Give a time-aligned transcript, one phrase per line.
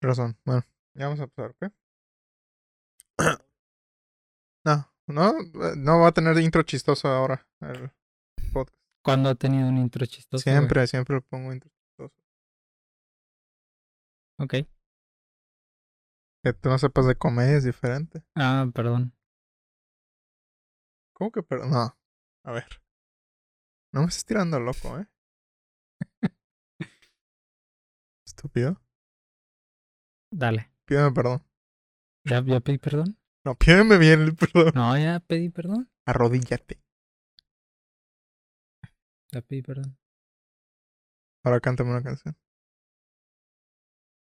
[0.00, 0.38] Razón.
[0.44, 1.72] Bueno, ya vamos a empezar, ¿ok?
[4.64, 7.46] no, no, eh, no va a tener intro chistoso ahora.
[7.60, 7.90] El
[8.52, 8.78] podcast.
[9.02, 10.42] ¿Cuándo ha tenido un intro chistoso?
[10.44, 10.56] güey?
[10.56, 12.14] Siempre, siempre le pongo intro chistoso.
[14.38, 14.54] Ok.
[16.42, 18.24] Que tú no sepas de comedia es diferente.
[18.34, 19.14] Ah, perdón.
[21.12, 21.70] ¿Cómo que perdón?
[21.70, 21.98] No.
[22.44, 22.82] A ver.
[23.92, 25.06] No me estés tirando loco, ¿eh?
[28.26, 28.80] Estúpido.
[30.30, 30.70] Dale.
[30.84, 31.42] Pídeme perdón.
[32.24, 33.16] ¿Ya, ya pedí perdón?
[33.44, 34.72] No, pídeme bien el perdón.
[34.74, 35.90] No, ya pedí perdón.
[36.04, 36.80] Arrodíllate.
[39.32, 39.96] Ya pedí perdón.
[41.44, 42.36] Ahora cántame una canción.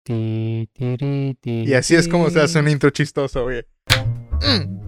[0.05, 2.73] Ti, tiri, ti, Y así es como se hace un ti.
[2.73, 3.65] intro chistoso, güey.
[4.41, 4.88] Mm.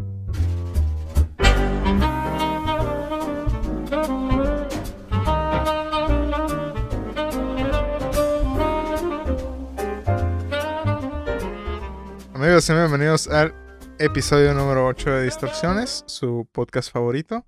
[12.50, 13.54] Amigos, bienvenidos al
[14.00, 17.46] episodio número 8 de Distorsiones, su podcast favorito.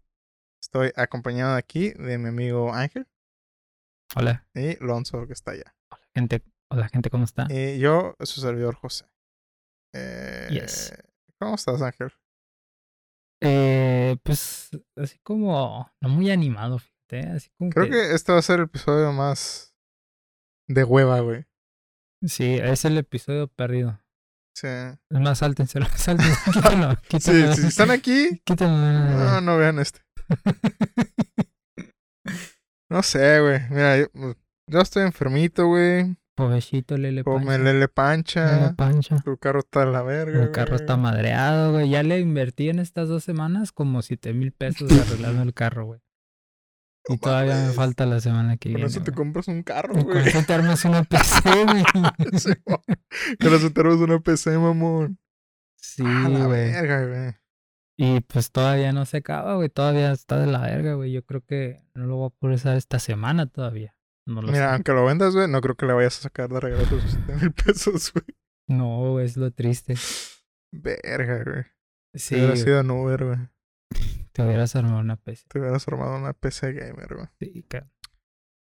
[0.63, 3.09] Estoy acompañado aquí de mi amigo Ángel
[4.15, 5.75] Hola, y Lonzo, que está allá.
[6.15, 6.45] gente.
[6.71, 7.49] Hola, gente, ¿cómo está?
[7.51, 9.07] Y yo, su servidor José.
[9.93, 10.95] Eh, Yes.
[11.41, 12.13] ¿Cómo estás, Ángel?
[13.41, 17.29] Eh, pues, así como, no muy animado, fíjate.
[17.29, 19.75] Así como Creo que este va a ser el episodio más
[20.69, 21.45] de hueva, güey.
[22.25, 23.99] Sí, es el episodio perdido.
[24.55, 24.67] Sí.
[24.69, 26.97] Es más, sáltenselo, sáltenselo.
[27.09, 28.77] Quítenlo, Sí, si están aquí, Quítenlo.
[28.77, 30.01] no, no vean este.
[32.91, 33.61] No sé, güey.
[33.71, 34.07] Mira, yo,
[34.67, 36.15] yo estoy enfermito, güey.
[36.37, 37.51] Pobrecito Lele Pancha.
[37.59, 38.75] lele Lele pancha.
[38.77, 39.17] Pancha.
[39.25, 40.43] Tu carro está a la verga.
[40.43, 41.89] El carro está madreado, güey.
[41.89, 46.01] Ya le invertí en estas dos semanas como siete mil pesos arreglando el carro, güey.
[47.09, 48.89] Y No todavía me falta la semana que Con viene.
[48.91, 49.17] eso te güey.
[49.17, 50.29] compras un carro, Y Con güey.
[50.29, 51.85] eso te armas una PC, güey.
[52.39, 52.51] Sí,
[53.41, 55.19] Con eso te armas una PC, mamón.
[55.77, 56.71] Sí, a la güey.
[56.71, 57.35] verga, güey.
[57.99, 59.69] Y pues todavía no se acaba, güey.
[59.69, 61.13] Todavía está de la verga, güey.
[61.13, 63.95] Yo creo que no lo voy a poder usar esta semana todavía.
[64.27, 64.75] No lo Mira, sé.
[64.75, 67.35] aunque lo vendas, güey, no creo que le vayas a sacar de regreso esos 7
[67.41, 68.25] mil pesos, güey.
[68.69, 69.95] No, es lo triste.
[70.73, 71.65] Verga, güey.
[72.15, 73.39] Sí, hubiera güey, sido Uber, güey.
[74.33, 75.47] Te hubieras armado una PC.
[75.49, 77.27] Te hubieras armado una PC gamer, güey.
[77.39, 77.91] Sí, cabrón.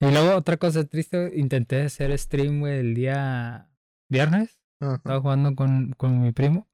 [0.00, 3.70] Y luego otra cosa triste, intenté hacer stream, güey, el día
[4.10, 4.60] viernes.
[4.80, 4.96] Ajá.
[4.96, 6.68] Estaba jugando con, con mi primo.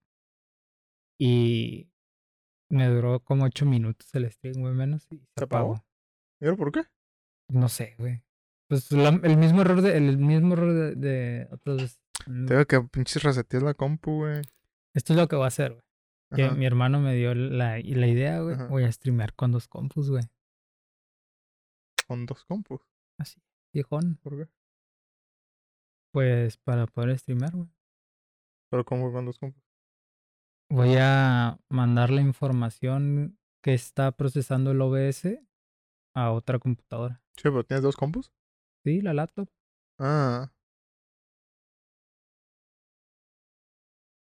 [1.20, 1.90] Y
[2.70, 5.06] me duró como ocho minutos el stream, güey, menos.
[5.10, 5.84] Y se ¿Se apagó?
[6.40, 6.82] ¿Y ahora por qué?
[7.50, 8.22] No sé, güey.
[8.68, 12.00] Pues la- el mismo error de, el mismo error de, de otras veces.
[12.24, 14.42] Tengo que pinches resetear la compu, güey.
[14.94, 15.82] Esto es lo que voy a hacer, güey.
[16.34, 16.54] Que Ajá.
[16.54, 18.56] mi hermano me dio la, la idea, güey.
[18.68, 20.24] Voy a streamear con dos compus, güey.
[22.06, 22.82] Con dos compus.
[23.18, 23.40] Así,
[23.72, 24.16] viejón.
[24.16, 24.50] ¿Por qué?
[26.12, 27.68] Pues para poder streamear, güey.
[28.70, 29.62] Pero ¿cómo con dos compus?
[30.70, 35.40] Voy a mandar la información que está procesando el OBS
[36.14, 37.22] a otra computadora.
[37.36, 38.32] Sí, pero ¿tienes dos compus?
[38.84, 39.48] Sí, la laptop.
[39.98, 40.52] Ah.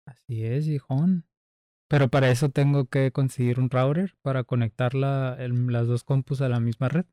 [0.06, 1.26] Así es, viejón.
[1.88, 6.40] Pero para eso tengo que conseguir un router para conectar la, el- las dos compus
[6.42, 7.06] a la misma red.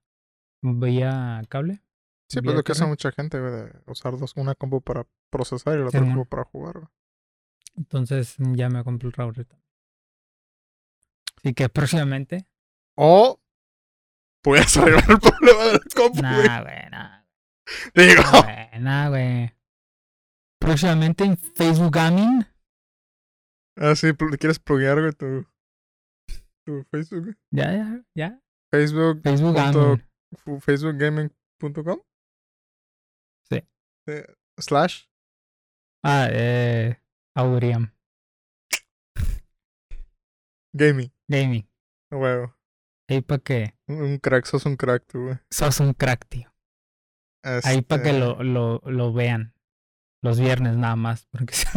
[0.62, 1.82] Vía cable.
[2.30, 5.76] Sí, pues lo que hace mucha gente, güey, de usar dos, una compu para procesar
[5.76, 6.88] y la otra compu para jugar, güey.
[7.78, 9.66] Entonces ya me compré el router también.
[11.38, 12.48] Así que próximamente.
[12.98, 13.40] O
[14.42, 16.22] puedes arreglar el problema de la compu.
[16.22, 17.24] Nah, güey, nah.
[17.94, 19.56] Digo, Nah, güey, nah, güey.
[20.60, 22.46] Próximamente en Facebook Gaming.
[23.78, 25.46] Ah, sí, ¿quieres pluguear, güey, tu,
[26.66, 27.36] tu Facebook?
[27.52, 28.42] Ya, ya, ya.
[28.72, 30.04] Facebook, Facebook Gaming.
[30.62, 32.00] facebookgaming.com
[33.50, 33.64] Sí.
[34.08, 34.26] Eh,
[34.58, 35.06] slash.
[36.04, 37.00] Ah, eh.
[37.36, 37.94] Auriam.
[40.74, 41.12] Gaming.
[41.28, 41.68] Gaming.
[42.12, 42.56] Huevo.
[43.10, 43.76] Ahí para que.
[43.88, 45.38] Un, un crack, sos un crack, tú, güey.
[45.52, 46.52] Sos un crack, tío.
[47.64, 49.54] Ahí para que Este, lo, lo, lo vean.
[50.26, 51.28] Los viernes nada más.
[51.30, 51.68] Porque se-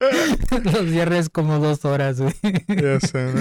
[0.64, 2.32] Los viernes como dos horas, güey.
[2.68, 3.40] ya sé, ¿no?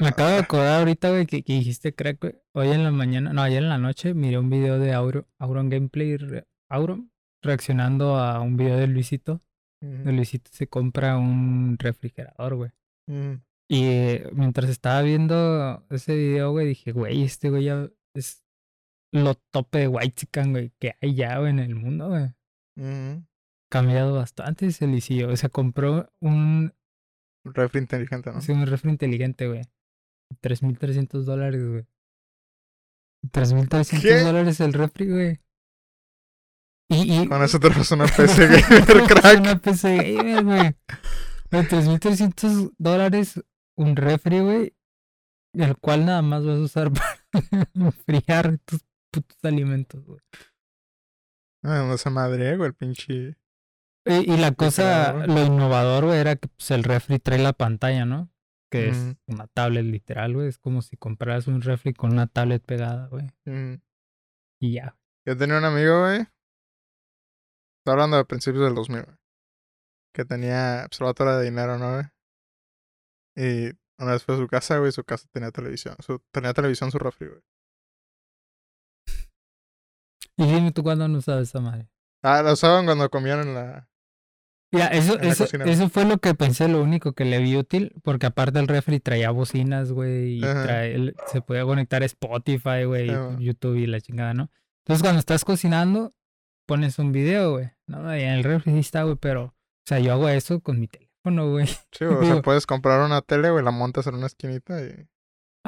[0.00, 2.34] Me acabo de acordar ahorita, güey, que, que dijiste crack, güey.
[2.54, 5.68] Hoy en la mañana, no, ayer en la noche miré un video de Auro, Auron
[5.70, 7.10] Gameplay, re- Auron,
[7.42, 9.40] reaccionando a un video de Luisito.
[9.80, 12.70] Luisito se compra un refrigerador, güey.
[13.70, 18.44] Y eh, mientras estaba viendo ese video, güey, dije, güey, este güey ya es
[19.12, 22.32] lo tope de White Chicken, güey, que hay ya, güey, en el mundo, güey.
[23.70, 25.30] Cambiado bastante ese Luisillo.
[25.30, 26.72] O sea, compró un,
[27.44, 28.40] Un refri inteligente, ¿no?
[28.40, 29.62] sí, un refri inteligente, güey.
[30.42, 31.86] 3.300 dólares, güey.
[33.32, 34.20] 3.300 ¿Qué?
[34.20, 35.40] dólares el refri, güey.
[36.90, 39.40] Y, y Con eso te vas una PC gamer, crack.
[39.40, 40.76] una PC gamer, güey.
[41.50, 43.42] De 3.300 dólares,
[43.76, 44.74] un refri, güey.
[45.54, 48.84] El cual nada más vas a usar para enfriar tus
[49.20, 50.20] putos alimentos, güey.
[51.62, 53.36] Ah, no se madre, güey, el pinche.
[54.04, 55.32] Y, y la cosa, claro.
[55.32, 58.30] lo innovador, güey, era que pues, el refri trae la pantalla, ¿no?
[58.70, 60.48] Que es una tablet literal, güey.
[60.48, 63.26] Es como si compraras un refri con una tablet pegada, güey.
[63.46, 63.80] Mm.
[64.60, 64.96] Y ya.
[65.26, 66.20] Yo tenía un amigo, güey.
[66.20, 69.16] Estoy hablando de principios del 2000, güey.
[70.14, 72.04] Que tenía observatoria de dinero, ¿no, güey?
[73.36, 75.96] Y una vez fue a su casa, güey, su casa tenía televisión.
[76.00, 77.40] Su, tenía televisión su refri, güey.
[80.38, 81.88] Y dime tú cuándo no sabes esa madre.
[82.22, 83.88] Ah, lo usaban cuando comían en la.
[84.70, 87.94] Ya, eso, la eso, eso fue lo que pensé, lo único que le vi útil,
[88.02, 93.08] porque aparte el refri traía bocinas, güey, y trae- se podía conectar a Spotify, güey.
[93.38, 94.50] YouTube y la chingada, ¿no?
[94.84, 96.14] Entonces cuando estás cocinando,
[96.66, 98.14] pones un video, güey, ¿no?
[98.16, 99.54] Y en el refri sí está, güey, pero, o
[99.86, 101.66] sea, yo hago eso con mi teléfono, güey.
[101.92, 105.08] Sí, o sea, puedes comprar una tele, güey, la montas en una esquinita y.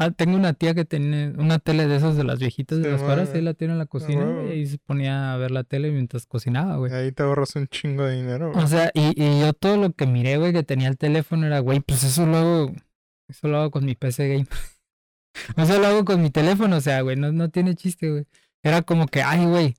[0.02, 3.02] Ah, tengo una tía que tiene una tele de esas de las viejitas de las
[3.02, 5.91] cuadras, y la tiene en la cocina, y ahí se ponía a ver la tele
[5.91, 6.91] mientras cocinaba, güey.
[6.91, 8.64] ahí te ahorras un chingo de dinero, güey.
[8.64, 11.58] O sea, y, y yo todo lo que miré, güey, que tenía el teléfono era,
[11.58, 12.73] güey, pues eso lo hago,
[13.29, 14.47] eso lo hago con mi PC game.
[15.58, 18.25] eso lo hago con mi teléfono, o sea, güey, no, no tiene chiste, güey.
[18.62, 19.75] Era como que, ay, güey,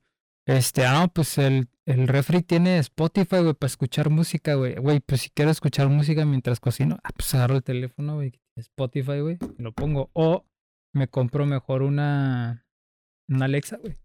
[0.46, 4.76] este, ah, pues el, el refri tiene Spotify, güey, para escuchar música, güey.
[4.76, 9.20] Güey, pues si quiero escuchar música mientras cocino, ah, pues agarro el teléfono, güey, Spotify,
[9.20, 10.10] güey, y lo pongo.
[10.14, 10.44] O
[10.94, 12.66] me compro mejor una,
[13.28, 13.96] una Alexa, güey,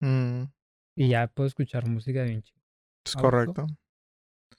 [0.00, 0.44] Mm,
[0.96, 2.60] y ya puedo escuchar música bien chido.
[3.04, 3.66] es correcto.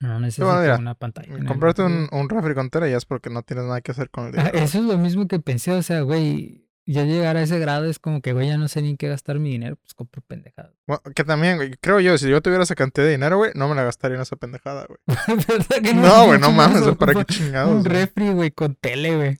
[0.01, 1.33] No necesito mira, una pantalla.
[1.35, 4.09] el Comprarte un, un refri con tele ya es porque no tienes nada que hacer
[4.09, 4.57] con el Ah, dinero.
[4.59, 7.99] Eso es lo mismo que pensé, o sea, güey, ya llegar a ese grado es
[7.99, 10.73] como que, güey, ya no sé ni en qué gastar mi dinero, pues compro pendejadas.
[10.87, 13.67] Bueno, que también, güey, creo yo, si yo tuviera esa cantidad de dinero, güey, no
[13.69, 14.99] me la gastaría en esa pendejada, güey.
[15.47, 17.71] ¿Verdad que No, güey, no mames, vaso, ¿para qué chingados?
[17.71, 19.37] Un refri, güey, con tele, güey.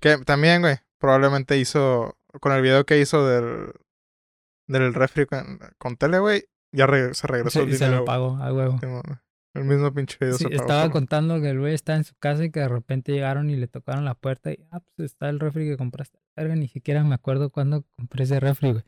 [0.00, 3.72] Que también, güey, probablemente hizo, con el video que hizo del,
[4.66, 8.36] del refri con, con tele, güey, ya re- se regresó el Se, se lo pagó,
[8.38, 8.78] a huevo.
[9.54, 10.62] El mismo pinche video Sí, se pagó.
[10.62, 13.56] estaba contando que el güey estaba en su casa y que de repente llegaron y
[13.56, 16.18] le tocaron la puerta y, ah, pues está el refri que compraste.
[16.36, 18.84] Verga, ni siquiera me acuerdo cuándo compré ese refri, güey.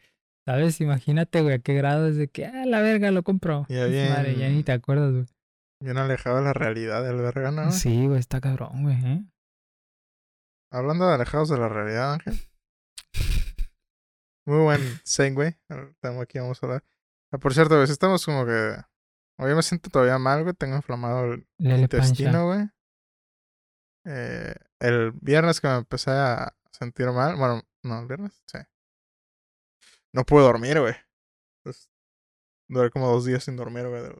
[0.46, 0.80] ¿Sabes?
[0.80, 3.66] Imagínate, güey, a qué grado es de que, ah, la verga, lo compró.
[3.68, 4.64] Ya Esa Madre, ya ni bien.
[4.64, 5.26] te acuerdas, güey.
[5.82, 7.70] Bien alejado de la realidad del verga, ¿no?
[7.70, 9.24] Sí, güey, está cabrón, güey, ¿eh?
[10.72, 12.34] Hablando de alejados de la realidad, Ángel.
[14.46, 15.58] Muy buen segue
[16.00, 16.84] tema que vamos a hablar.
[17.32, 18.76] Ah, por cierto, güey, estamos como que...
[19.38, 20.54] Hoy me siento todavía mal, güey.
[20.54, 21.96] Tengo inflamado el Lele pancha.
[21.98, 22.68] intestino, güey.
[24.06, 27.36] Eh, el viernes que me empecé a sentir mal.
[27.36, 28.58] Bueno, no, el viernes, sí.
[30.12, 30.94] No pude dormir, güey.
[31.58, 31.90] Entonces,
[32.68, 34.18] duré como dos días sin dormir, güey, del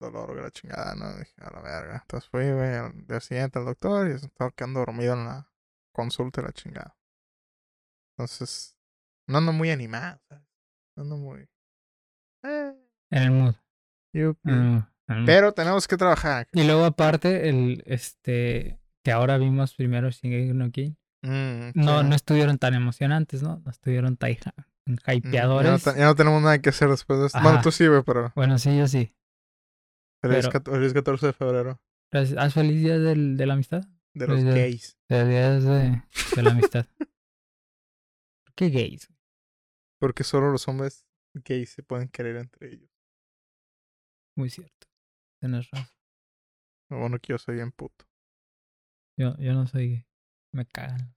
[0.00, 1.16] dolor, güey, la chingada, ¿no?
[1.16, 1.98] Dije, a la verga.
[2.02, 5.50] Entonces fui, güey, al día siguiente al doctor y estaba quedando dormido en la
[5.92, 6.96] consulta y la chingada.
[8.16, 8.76] Entonces,
[9.26, 10.44] no ando muy animado, ¿sabes?
[10.96, 11.48] No ando muy...
[12.44, 12.74] Eh,
[13.10, 13.54] En el mood.
[14.12, 14.50] yupi.
[14.50, 14.54] en
[15.08, 15.26] el mood.
[15.26, 16.48] Pero tenemos que trabajar.
[16.52, 22.08] Y luego aparte, el, este, que ahora vimos primero Shingeki no Kyojin, Mm, no, sí.
[22.08, 23.60] no estuvieron tan emocionantes, ¿no?
[23.64, 24.32] No estuvieron tan
[24.84, 25.84] Mm, Ya no, hypeadores.
[25.84, 27.38] ya no tenemos nada que hacer después de esto.
[27.40, 27.62] Bueno, Ajá.
[27.62, 28.32] tú sí, güey, pero...
[28.34, 29.14] Bueno, sí, yo sí.
[30.20, 31.80] Feliz, Pero- cat- feliz 14 de febrero.
[32.10, 32.38] Gracias.
[32.38, 33.82] ¿Haz feliz día del, de la amistad?
[34.14, 34.98] De los Feliz gays.
[35.08, 36.02] Feliz día de,
[36.36, 36.86] de la amistad.
[38.44, 39.08] ¿Por qué gays?
[40.00, 42.90] Porque solo los hombres gays se pueden querer entre ellos.
[44.36, 44.88] Muy cierto.
[45.40, 45.88] Tienes razón.
[46.90, 48.04] Bueno que yo soy bien puto.
[49.16, 50.06] Yo, yo no soy gay.
[50.52, 51.14] Me cagan.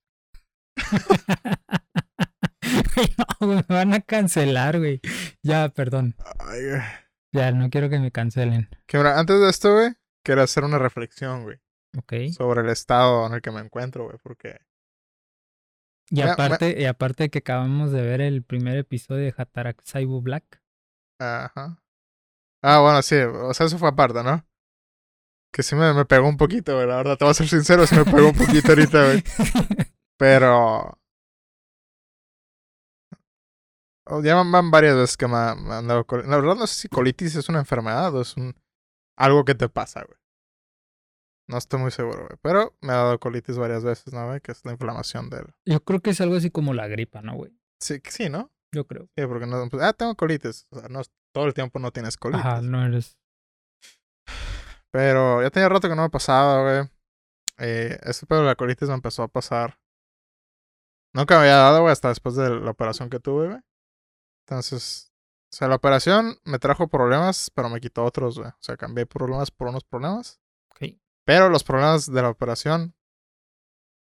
[3.40, 5.02] no, me van a cancelar, güey.
[5.44, 6.16] Ya, perdón.
[6.40, 6.82] Ay, güey.
[7.32, 8.70] Ya, no quiero que me cancelen.
[8.88, 11.58] Que antes de esto, güey, quiero hacer una reflexión, güey,
[11.98, 12.14] ¿Ok?
[12.36, 14.60] sobre el estado en el que me encuentro, güey, porque...
[16.12, 19.82] Y Me- me- aparte, y aparte que acabamos de ver el primer episodio de Hatarak
[19.84, 20.62] Saibu Black.
[21.20, 21.82] Ajá.
[22.64, 24.46] Ah, bueno, sí, o sea, eso fue aparte, ¿no?
[25.52, 27.86] Que sí me, me pegó un poquito, güey, la verdad, te voy a ser sincero,
[27.86, 29.24] sí me pegó un poquito ahorita, güey.
[30.18, 30.98] Pero...
[34.24, 36.30] Ya van, varias veces que me, ha- me han dado colitis.
[36.30, 38.56] La verdad no sé si colitis es una enfermedad o es un
[39.18, 40.18] algo que te pasa, güey.
[41.48, 42.38] No estoy muy seguro, güey.
[42.42, 44.42] Pero me ha dado colitis varias veces, ¿no, güey?
[44.42, 45.48] Que es la inflamación del...
[45.66, 47.52] Yo creo que es algo así como la gripa, ¿no, güey?
[47.80, 48.52] Sí, sí, ¿no?
[48.74, 49.08] Yo creo.
[49.18, 49.68] Sí, porque no...
[49.70, 50.68] pues, ah, tengo colitis.
[50.70, 51.02] O sea, no,
[51.34, 52.46] todo el tiempo no tienes colitis.
[52.46, 53.18] Ajá, no eres.
[54.92, 56.90] Pero ya tenía rato que no me pasaba, güey.
[57.58, 59.80] Eh, pedo de la colitis me empezó a pasar.
[61.16, 63.62] Nunca me había dado, güey, hasta después de la operación que tuve, güey.
[64.46, 65.14] Entonces,
[65.50, 68.50] O sea, la operación me trajo problemas, pero me quitó otros, güey.
[68.50, 70.42] O sea, cambié problemas por unos problemas.
[70.72, 70.98] Ok.
[71.24, 72.94] Pero los problemas de la operación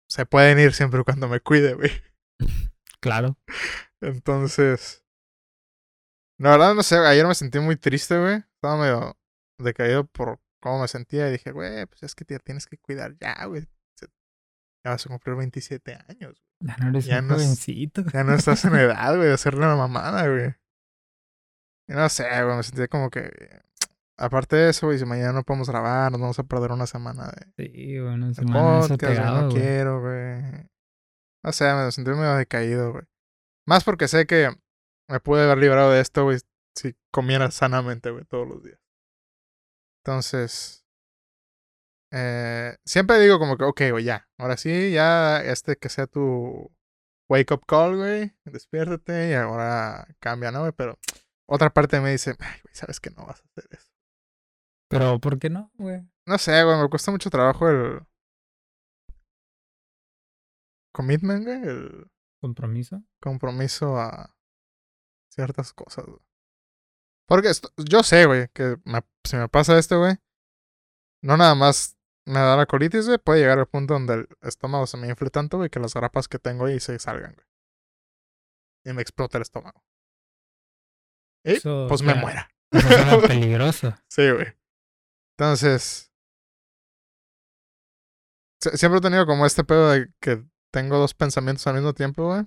[0.08, 1.90] se pueden ir siempre cuando me cuide, güey.
[3.00, 3.36] Claro.
[4.00, 5.04] Entonces.
[6.38, 8.36] La verdad, no sé, ayer me sentí muy triste, güey.
[8.54, 9.18] Estaba medio
[9.58, 13.16] decaído por cómo me sentía y dije, güey, pues es que te tienes que cuidar
[13.18, 13.68] ya, güey.
[14.84, 16.52] Ya vas a cumplir 27 años, güey.
[16.60, 18.04] Ya no eres Ya un no jovencito.
[18.12, 20.54] Ya no estás en edad, güey, de hacerle la mamada, güey.
[21.88, 23.30] Y no sé, güey, me sentí como que.
[24.16, 27.32] Aparte de eso, güey, si mañana no podemos grabar, nos vamos a perder una semana
[27.56, 30.68] de, Sí, bueno, semana podcast, pegado, no quiero, güey.
[31.44, 33.04] No sé, me sentí medio decaído, güey.
[33.66, 34.50] Más porque sé que
[35.08, 36.38] me pude haber librado de esto, güey,
[36.76, 38.78] si comiera sanamente, güey, todos los días.
[40.04, 40.81] Entonces,
[42.12, 44.28] eh, siempre digo como que, ok, güey, ya.
[44.38, 46.70] Ahora sí, ya este que sea tu
[47.28, 48.32] wake up call, güey.
[48.44, 50.72] Despiértate y ahora cambia, ¿no, güey?
[50.72, 50.98] Pero
[51.48, 53.90] otra parte me dice, ay, güey, sabes que no vas a hacer eso.
[54.88, 56.02] Pero, ¿por qué no, güey?
[56.26, 58.00] No sé, güey, me cuesta mucho trabajo el
[60.92, 63.02] commitment, güey, el ¿Compromiso?
[63.20, 64.34] compromiso a
[65.30, 66.20] ciertas cosas, güey.
[67.26, 70.16] Porque esto- yo sé, güey, que me- si me pasa esto, güey,
[71.22, 74.86] no nada más me da la colitis, güey, puede llegar al punto donde el estómago
[74.86, 77.46] se me infle tanto, güey, que las grapas que tengo ahí se salgan, güey.
[78.84, 79.82] Y me explota el estómago.
[81.44, 82.48] Y pues me muera.
[82.72, 83.94] Eso suena peligroso.
[84.08, 84.46] Sí, güey.
[85.36, 86.12] Entonces.
[88.62, 92.26] sie- Siempre he tenido como este pedo de que tengo dos pensamientos al mismo tiempo,
[92.26, 92.46] güey.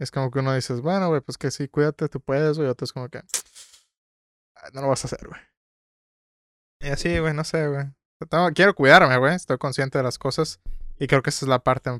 [0.00, 2.68] Es como que uno dices, bueno, güey, pues que sí, cuídate, tú puedes, güey.
[2.68, 3.18] Otro es como que.
[4.56, 5.40] "Ah, No lo vas a hacer, güey.
[6.80, 7.84] Y así, güey, no sé, güey.
[8.28, 9.34] Tengo- Quiero cuidarme, güey.
[9.34, 10.60] Estoy consciente de las cosas.
[10.98, 11.90] Y creo que esa es la parte.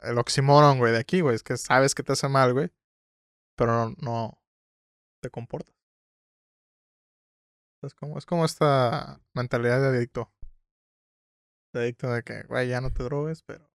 [0.00, 1.36] El oxímoron, güey, de aquí, güey.
[1.36, 2.70] Es que sabes que te hace mal, güey.
[3.56, 4.42] Pero no, no
[5.22, 5.74] te comportas.
[7.82, 10.32] Es como, es como esta mentalidad de adicto.
[11.74, 13.70] De adicto de que, güey, ya no te drogues, pero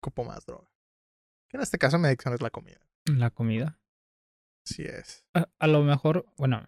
[0.00, 0.68] ocupo más droga.
[1.48, 2.80] Que en este caso mi adicción es la comida.
[3.06, 3.80] La comida.
[4.64, 5.24] Sí es.
[5.34, 6.66] A, a lo mejor, bueno.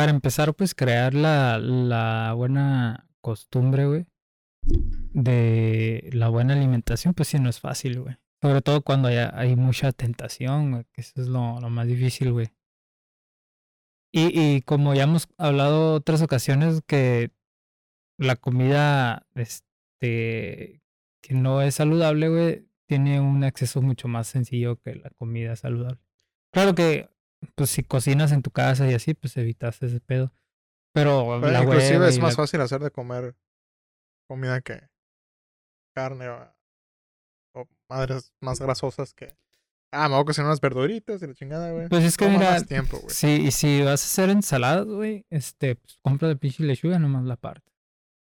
[0.00, 4.06] Para empezar, pues crear la, la buena costumbre, güey.
[4.62, 8.16] De la buena alimentación, pues sí, no es fácil, güey.
[8.40, 10.86] Sobre todo cuando hay, hay mucha tentación.
[10.94, 12.48] Que eso es lo, lo más difícil, güey.
[14.10, 17.32] Y, y como ya hemos hablado otras ocasiones, que
[18.16, 20.80] la comida, este,
[21.20, 26.00] que no es saludable, güey, tiene un acceso mucho más sencillo que la comida saludable.
[26.52, 27.10] Claro que,
[27.54, 30.32] pues si cocinas en tu casa y así, pues evitas ese pedo.
[30.92, 33.36] Pero Bueno, la inclusive es más la- fácil hacer de comer
[34.28, 34.88] comida que
[35.94, 36.54] carne o,
[37.54, 39.34] o madres más grasosas que...
[39.92, 41.88] Ah, me voy a cocinar unas verduritas y la chingada, güey.
[41.88, 43.10] Pues es que Toma mira, más tiempo, güey.
[43.12, 47.24] si, y si vas a hacer ensaladas, güey, este, pues compra de pinche lechuga nomás
[47.24, 47.72] la parte.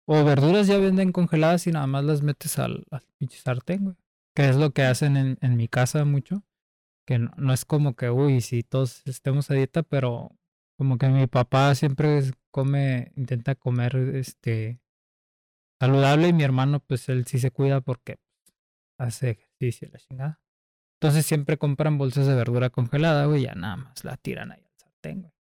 [0.08, 3.96] O verduras ya venden congeladas y nada más las metes al, al pinche sartén, güey.
[4.36, 6.42] Que es lo que hacen en, en mi casa mucho.
[7.06, 10.38] Que no, no es como que, uy, si todos estemos a dieta, pero
[10.78, 14.82] como que mi papá siempre come, intenta comer, este,
[15.80, 18.20] saludable y mi hermano, pues él sí se cuida porque
[19.00, 20.42] hace ejercicio la chingada.
[21.00, 24.78] Entonces siempre compran bolsas de verdura congelada, güey, ya nada más la tiran ahí al
[24.78, 25.34] sartén, güey.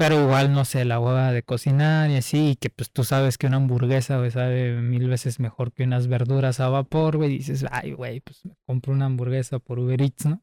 [0.00, 3.36] Pero igual, no sé, la hueva de cocinar y así, y que pues tú sabes
[3.36, 7.38] que una hamburguesa, güey, sabe mil veces mejor que unas verduras a vapor, güey, y
[7.38, 10.42] dices, ay, güey, pues me compro una hamburguesa por Uber Eats, ¿no?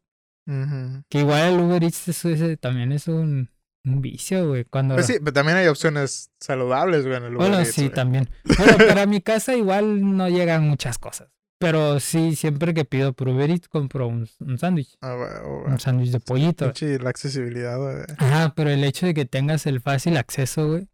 [1.10, 2.22] Que igual el Uber Eats
[2.60, 3.50] también es un,
[3.84, 4.64] un vicio, güey.
[4.66, 4.94] Cuando...
[4.94, 7.96] Pues sí, pero también hay opciones saludables, güey, en el Uber Bueno, Eats, sí, güey.
[7.96, 8.30] también.
[8.60, 11.30] Bueno, para mi casa igual no llegan muchas cosas.
[11.60, 14.96] Pero sí, siempre que pido por Uber Eats compro un, un sándwich.
[15.02, 15.72] Ah, güey, oh, güey.
[15.74, 16.66] Un sándwich de pollito.
[16.66, 18.04] Pinche la accesibilidad, güey.
[18.18, 20.88] Ajá, pero el hecho de que tengas el fácil acceso, güey.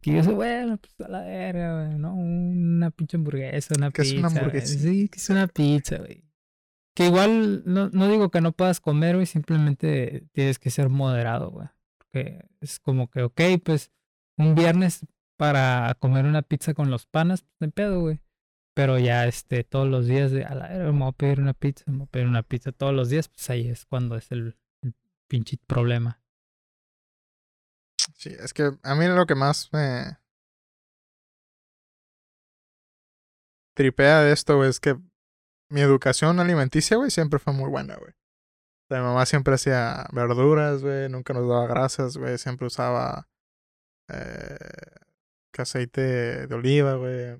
[0.00, 2.14] Que yo sé, bueno, pues a la verga, güey, ¿no?
[2.14, 4.20] Una pinche hamburguesa, una ¿Qué es pizza.
[4.20, 4.38] una güey.
[4.38, 4.82] hamburguesita?
[4.82, 6.24] Sí, que es una pizza, güey.
[6.94, 11.50] Que igual no, no digo que no puedas comer, güey, simplemente tienes que ser moderado,
[11.50, 11.68] güey.
[11.98, 13.90] Porque es como que, ok, pues
[14.36, 18.20] un viernes para comer una pizza con los panas, pues de pedo, güey.
[18.80, 21.84] Pero ya, este, todos los días de, a la me voy a pedir una pizza,
[21.86, 24.56] me voy a pedir una pizza todos los días, pues ahí es cuando es el,
[24.80, 24.94] el
[25.28, 26.22] pinche problema.
[28.16, 30.16] Sí, es que a mí lo que más me
[33.76, 34.98] tripea de esto, güey, es que
[35.68, 38.14] mi educación alimenticia, güey, siempre fue muy buena, güey.
[38.88, 43.28] O mi mamá siempre hacía verduras, güey, nunca nos daba grasas, güey, siempre usaba
[44.08, 44.56] eh,
[45.58, 47.36] aceite de oliva, güey.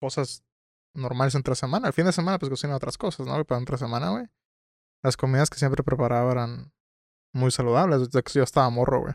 [0.00, 0.44] Cosas
[0.94, 1.88] normales entre semana.
[1.88, 3.44] El fin de semana, pues cocino otras cosas, ¿no?
[3.44, 4.26] Pero entre semana, güey.
[5.02, 6.72] Las comidas que siempre preparaba eran
[7.32, 8.00] muy saludables.
[8.00, 9.14] Desde que yo estaba morro, güey.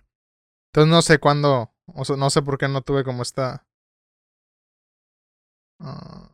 [0.73, 1.73] Entonces no sé cuándo.
[1.87, 3.67] O sea, no sé por qué no tuve como esta.
[5.79, 6.31] ah,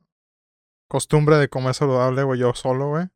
[0.89, 3.07] costumbre de comer saludable, güey, yo solo, güey.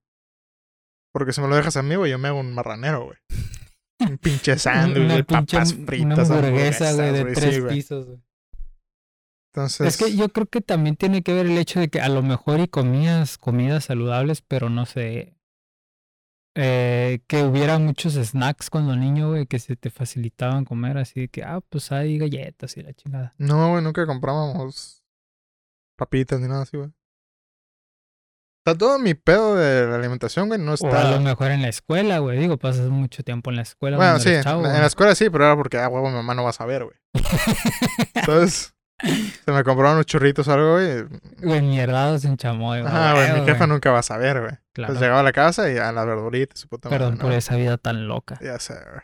[1.14, 3.18] Porque si me lo dejas a mí, güey, yo me hago un marranero, güey.
[4.00, 8.20] Un pinche sándwich, papas fritas, hamburguesa, güey, de hamburguesas, tres pisos, güey.
[9.54, 12.08] Entonces, Es que yo creo que también tiene que ver el hecho de que a
[12.10, 15.36] lo mejor y comías comidas saludables, pero no sé.
[16.56, 21.44] eh, que hubiera muchos snacks cuando niño, güey, que se te facilitaban comer, así que,
[21.44, 23.34] ah, pues hay galletas y la chingada.
[23.38, 25.02] no, güey, nunca comprábamos
[25.98, 26.90] papitas ni nada así, güey.
[26.90, 31.20] O sea, todo mi pedo de la alimentación, güey, no O a lo está...
[31.20, 32.38] mejor en la escuela, güey.
[32.38, 33.98] Digo, pasas mucho tiempo en la escuela.
[33.98, 36.44] Bueno, sí, chavo, en la escuela sí, pero era porque, ah, huevo, mi mamá no
[36.44, 36.96] va a saber, güey.
[38.14, 38.76] Entonces,
[39.46, 41.06] se me compraron unos churritos o algo, güey.
[41.42, 42.92] Güey, mierdados en chamoy, güey.
[42.92, 43.70] Ajá, güey, mi jefa güey.
[43.70, 44.54] nunca va a saber, güey.
[44.74, 44.94] Claro.
[44.94, 47.24] Pues llegaba a la casa y a las verduritas, su puta madre, Perdón ¿no?
[47.24, 48.38] por esa vida tan loca.
[48.42, 49.02] Ya sé, güey.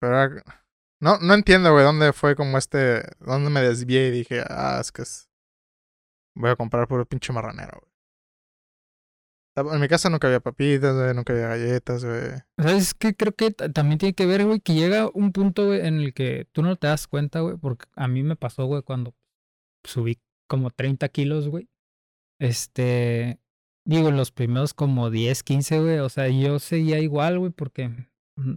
[0.00, 0.42] Pero
[1.00, 4.92] no, no entiendo, güey, dónde fue como este, dónde me desvié y dije, ah, es
[4.92, 5.28] que es,
[6.34, 7.87] voy a comprar puro pinche marranero, güey.
[9.60, 12.20] En mi casa nunca había papitas, güey, nunca había galletas, güey.
[12.58, 13.14] ¿Sabes qué?
[13.14, 16.14] Creo que ta- también tiene que ver, güey, que llega un punto, güey, en el
[16.14, 19.14] que tú no te das cuenta, güey, porque a mí me pasó, güey, cuando
[19.84, 21.68] subí como 30 kilos, güey.
[22.40, 23.40] Este,
[23.86, 27.88] digo, los primeros como 10, 15, güey, o sea, yo seguía igual, güey, porque
[28.36, 28.54] mm,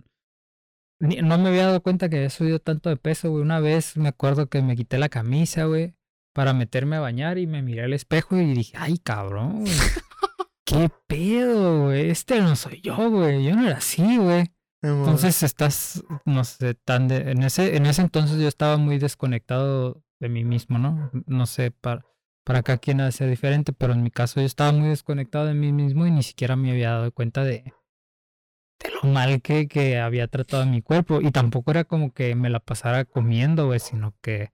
[1.23, 3.41] no me había dado cuenta que había subido tanto de peso, güey.
[3.41, 5.95] Una vez me acuerdo que me quité la camisa, güey,
[6.33, 9.71] para meterme a bañar y me miré al espejo y dije, ay, cabrón, güey.
[10.65, 12.09] ¿Qué pedo, güey?
[12.09, 13.43] Este no soy yo, güey.
[13.43, 14.45] Yo no era así, güey.
[14.83, 20.01] Entonces estás, no sé, tan de, en ese, en ese entonces yo estaba muy desconectado
[20.19, 21.11] de mí mismo, ¿no?
[21.27, 22.03] No sé, para,
[22.43, 25.53] para cada quien ha ser diferente, pero en mi caso yo estaba muy desconectado de
[25.53, 27.73] mí mismo y ni siquiera me había dado cuenta de,
[28.79, 31.21] de lo mal que, que había tratado a mi cuerpo.
[31.21, 34.51] Y tampoco era como que me la pasara comiendo, güey, sino que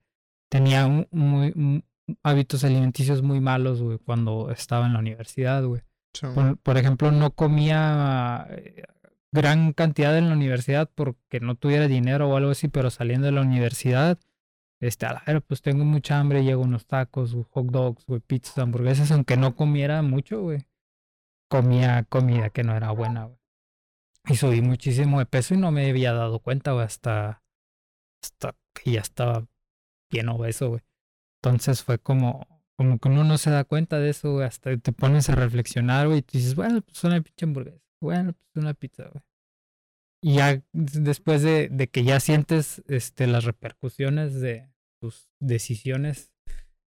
[0.50, 1.84] tenía un- muy, un-
[2.22, 5.82] hábitos alimenticios muy malos, güey, cuando estaba en la universidad, güey.
[6.62, 8.82] Por, ejemplo, no comía eh,
[9.32, 13.32] gran cantidad en la universidad porque no tuviera dinero o algo así, pero saliendo de
[13.32, 14.18] la universidad,
[14.80, 19.36] este, a la pues tengo mucha hambre, llego unos tacos, hot dogs, pizzas, hamburguesas, aunque
[19.36, 20.66] no comiera mucho, güey.
[21.48, 23.30] Comía comida que no era buena.
[24.26, 27.42] Y subí muchísimo de peso y no me había dado cuenta, hasta,
[28.22, 29.46] hasta que ya estaba
[30.10, 30.82] bien obeso, güey.
[31.42, 35.30] Entonces fue como, como que uno no se da cuenta de eso, hasta te pones
[35.30, 39.24] a reflexionar, güey, y dices, bueno, pues una pinche hamburguesa, bueno, pues una pizza, güey.
[40.22, 44.68] Y ya des- después de, de que ya sientes este, las repercusiones de
[45.00, 46.32] tus decisiones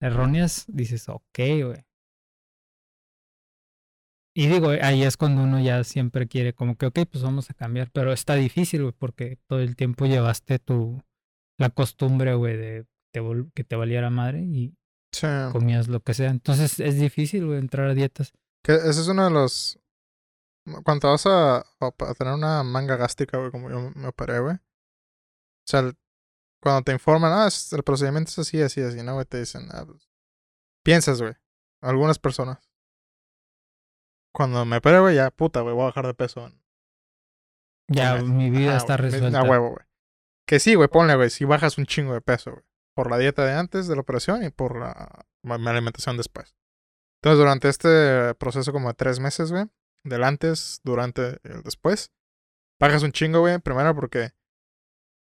[0.00, 1.24] erróneas, dices, ok,
[1.64, 1.84] güey.
[4.34, 7.54] Y digo, ahí es cuando uno ya siempre quiere como que, ok, pues vamos a
[7.54, 11.02] cambiar, pero está difícil, güey, porque todo el tiempo llevaste tu,
[11.58, 12.86] la costumbre, güey, de
[13.54, 14.76] que te valiera madre y
[15.12, 15.26] sí.
[15.52, 16.30] comías lo que sea.
[16.30, 18.32] Entonces es difícil, güey, entrar a dietas.
[18.62, 19.78] Que ese es uno de los...
[20.84, 24.56] Cuando vas a, a tener una manga gástrica, güey, como yo me operé, güey.
[24.56, 25.90] O sea,
[26.60, 29.24] cuando te informan, ah, el procedimiento es así, así, así, ¿no, güey?
[29.26, 30.10] Te dicen, ah, pues,
[30.84, 31.34] piensas, güey.
[31.80, 32.58] Algunas personas.
[34.34, 36.52] Cuando me operé, güey, ya, puta, güey, voy a bajar de peso.
[37.88, 38.50] Ya, un mes".
[38.50, 39.40] mi vida Ajá, está resuelta.
[39.40, 39.86] A huevo, güey.
[40.46, 42.64] Que sí, güey, ponle, güey, si bajas un chingo de peso, güey.
[42.98, 46.56] Por la dieta de antes de la operación y por la, mi alimentación después.
[47.22, 49.66] Entonces, durante este proceso como de tres meses, güey,
[50.02, 52.10] del antes, durante y el después,
[52.80, 53.60] bajas un chingo, güey.
[53.60, 54.32] Primero porque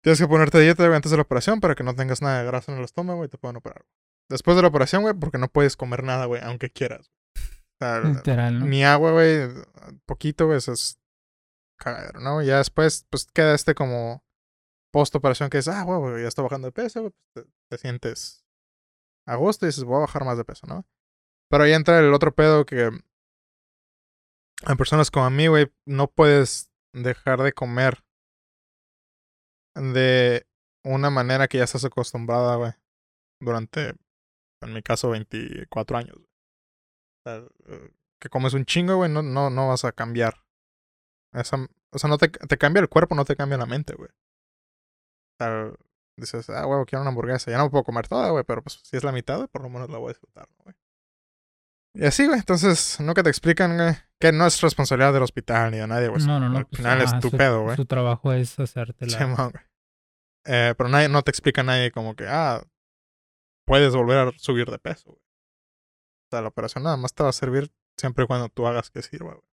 [0.01, 2.47] tienes que ponerte dieta, güey, antes de la operación para que no tengas nada de
[2.47, 3.85] grasa en el estómago y te puedan operar.
[4.29, 7.11] Después de la operación, güey, porque no puedes comer nada, güey, aunque quieras.
[7.35, 8.67] O sea, Literal, ¿no?
[8.67, 9.49] ni agua, güey,
[10.07, 11.01] poquito, güey, eso es
[11.81, 12.43] cagadero, ¿no?
[12.43, 14.25] Ya después, pues queda este como
[14.97, 18.47] post operación que es, ah, güey, ya está bajando de peso, pues, te, te sientes
[19.27, 20.87] a gusto y dices, voy a bajar más de peso, ¿no?
[21.51, 26.71] Pero ahí entra el otro pedo que en personas como a mí, güey, no puedes
[26.95, 28.07] dejar de comer
[29.75, 30.47] de
[30.83, 32.73] una manera que ya estás acostumbrada, güey,
[33.39, 33.97] durante,
[34.63, 36.17] en mi caso, 24 años.
[37.23, 40.43] sea, eh, que comes un chingo, güey, no, no, no vas a cambiar.
[41.35, 41.59] Esa,
[41.93, 44.09] o sea, no te, te cambia el cuerpo, no te cambia la mente, güey.
[46.19, 47.51] Dices, ah, güey, quiero una hamburguesa.
[47.51, 49.91] Ya no puedo comer toda, güey, pero pues si es la mitad, por lo menos
[49.91, 50.77] la voy a disfrutar, ¿no, güey.
[51.95, 55.79] Y así, güey, entonces nunca te explican, güey, que no es responsabilidad del hospital ni
[55.79, 56.25] de nadie, güey.
[56.27, 56.59] No, no, no.
[56.59, 57.77] Al pues, final es tu su- pedo, güey.
[57.77, 59.25] Su trabajo es hacerte la...
[59.25, 59.65] Güey.
[60.47, 62.63] Eh, pero nadie, no te explica nadie como que, ah,
[63.67, 65.21] puedes volver a subir de peso, güey.
[65.21, 68.91] O sea, la operación nada más te va a servir siempre y cuando tú hagas
[68.91, 69.49] que sirva, güey.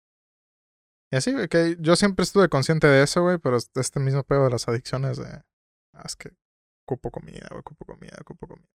[1.11, 4.45] Y así, güey, que yo siempre estuve consciente de eso, güey, pero este mismo pedo
[4.45, 5.43] de las adicciones de...
[5.93, 6.31] Ah, es que
[6.85, 8.67] ocupo comida, ocupo comida, ocupo comida.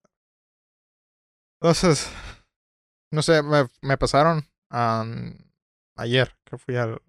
[1.61, 2.11] Entonces,
[3.13, 4.47] no sé, me, me pasaron
[5.97, 7.01] ayer que fui al,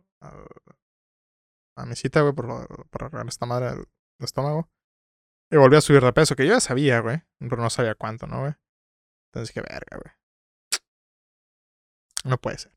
[1.78, 2.48] a mi cita, güey, por,
[2.90, 3.88] para arreglar esta madre del,
[4.20, 4.70] estómago.
[5.52, 8.28] Y volví a subir de peso, que yo ya sabía, güey, pero no sabía cuánto,
[8.28, 8.54] ¿no, güey?
[9.30, 10.14] Entonces dije, verga, güey.
[12.26, 12.74] No puede ser.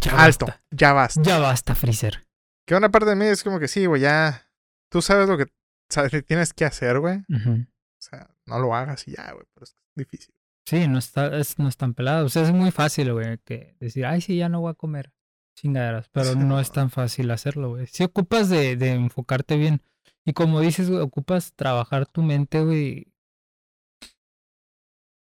[0.00, 0.64] Ya Alto, basta.
[0.70, 1.22] ya basta.
[1.22, 2.26] Ya basta, Freezer.
[2.66, 4.50] Que una parte de mí es como que sí, güey, ya.
[4.90, 5.46] Tú sabes lo que
[5.90, 7.18] sabes, tienes que hacer, güey.
[7.18, 10.34] O sea, no lo hagas y ya, güey, pero es difícil.
[10.66, 12.26] Sí, no está, es, no es tan pelado.
[12.26, 15.12] O sea, es muy fácil, güey, que decir, ay, sí, ya no voy a comer
[15.54, 16.08] chingaderas.
[16.12, 17.86] Pero Sí, no es tan fácil hacerlo, güey.
[17.86, 19.82] Si ocupas de, de enfocarte bien.
[20.24, 23.12] Y como dices, güey, ocupas trabajar tu mente, güey.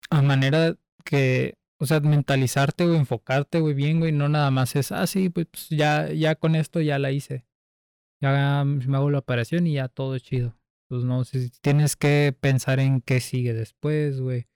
[0.09, 4.11] A manera que, o sea, mentalizarte, güey, enfocarte, güey, bien, güey.
[4.11, 7.45] No nada más es, ah, sí, pues, ya, ya con esto ya la hice.
[8.23, 10.55] Ya me hago la operación y ya todo chido.
[10.87, 14.47] Pues no, si tienes que pensar en qué sigue después, güey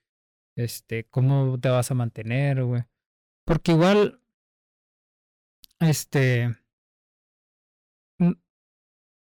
[0.58, 2.84] este, cómo te vas a mantener, güey.
[3.46, 4.20] Porque igual,
[5.80, 6.56] este,
[8.20, 8.32] mm,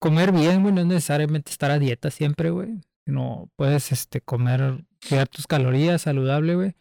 [0.00, 2.80] comer bien, güey, no es necesariamente estar a dieta siempre, güey.
[3.04, 6.74] Sino puedes, este, comer, cuidar tus calorías saludable, güey.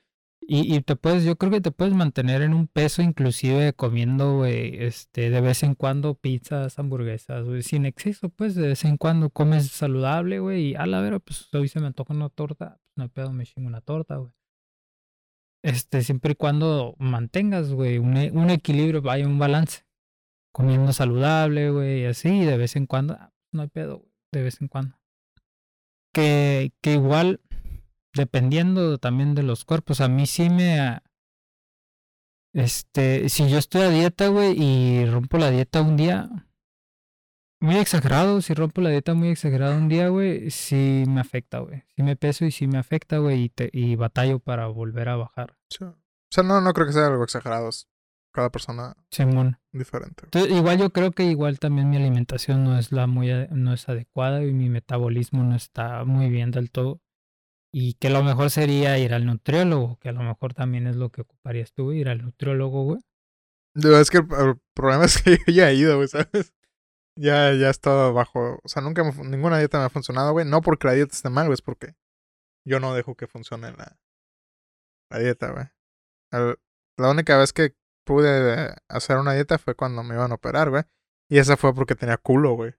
[0.50, 4.38] Y, y te puedes, yo creo que te puedes mantener en un peso inclusive comiendo,
[4.38, 8.96] güey, este, de vez en cuando pizzas, hamburguesas, güey, sin exceso, pues, de vez en
[8.96, 12.80] cuando comes saludable, güey, y a la vera, pues, hoy se me antoja una torta,
[12.80, 14.32] pues, no pedo, me chingo una torta, güey.
[15.64, 19.82] Este, siempre y cuando mantengas, güey, un, e- un equilibrio, vaya, un balance.
[20.54, 24.62] Comiendo saludable, güey, y así, de vez en cuando, ah, no hay pedo, de vez
[24.62, 24.98] en cuando.
[26.14, 27.42] Que, que igual,
[28.18, 31.00] dependiendo también de los cuerpos, a mí sí me...
[32.54, 36.30] Este, si yo estoy a dieta, güey, y rompo la dieta un día,
[37.60, 41.84] muy exagerado, si rompo la dieta muy exagerado un día, güey, sí me afecta, güey.
[41.96, 45.18] Sí me peso y sí me afecta, güey, y, te- y batallo para volver a
[45.18, 45.56] bajar.
[45.70, 45.84] Sí.
[45.84, 45.96] O
[46.32, 47.70] sea, no, no creo que sea algo exagerado.
[48.34, 49.60] cada persona Simón.
[49.72, 50.24] diferente.
[50.26, 53.88] Entonces, igual yo creo que igual también mi alimentación no es la muy no es
[53.90, 57.02] adecuada y mi metabolismo no está muy bien del todo.
[57.74, 61.12] Y que lo mejor sería ir al nutriólogo, que a lo mejor también es lo
[61.12, 63.02] que ocuparías tú, ir al nutriólogo, güey.
[63.76, 66.54] Digo, es que el, problema es que yo ya he ido, güey, ¿sabes?
[67.16, 68.60] Ya, ya he estado bajo.
[68.64, 70.46] O sea, nunca ninguna dieta me ha funcionado, güey.
[70.46, 71.96] No porque la dieta esté mal, güey, es porque
[72.66, 74.00] yo no dejo que funcione la,
[75.10, 75.66] la dieta, güey.
[76.98, 77.76] La única vez que
[78.06, 80.84] pude hacer una dieta fue cuando me iban a operar, güey.
[81.30, 82.74] Y esa fue porque tenía culo, güey.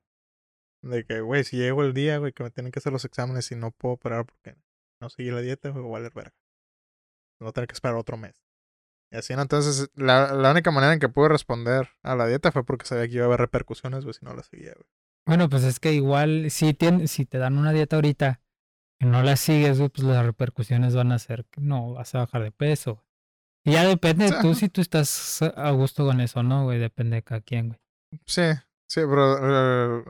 [0.83, 3.51] De que, güey, si llego el día, güey, que me tienen que hacer los exámenes
[3.51, 4.57] y no puedo operar porque
[5.01, 6.35] no seguí la dieta, a valer verga.
[7.41, 8.43] Voy a tener que esperar otro mes.
[9.13, 9.43] Y así, ¿no?
[9.43, 13.07] Entonces, la, la única manera en que pude responder a la dieta fue porque sabía
[13.09, 14.87] que iba a haber repercusiones, güey, si no la seguía, güey.
[15.27, 18.41] Bueno, pues es que igual si, tien- si te dan una dieta ahorita
[19.01, 22.21] y no la sigues, güey, pues las repercusiones van a ser que no, vas a
[22.21, 23.05] bajar de peso.
[23.65, 26.79] Y ya depende de tú si tú estás a gusto con eso, ¿no, güey?
[26.79, 27.81] Depende de cada quien, güey.
[28.27, 28.43] Sí,
[28.89, 30.01] sí, pero...
[30.01, 30.05] eh,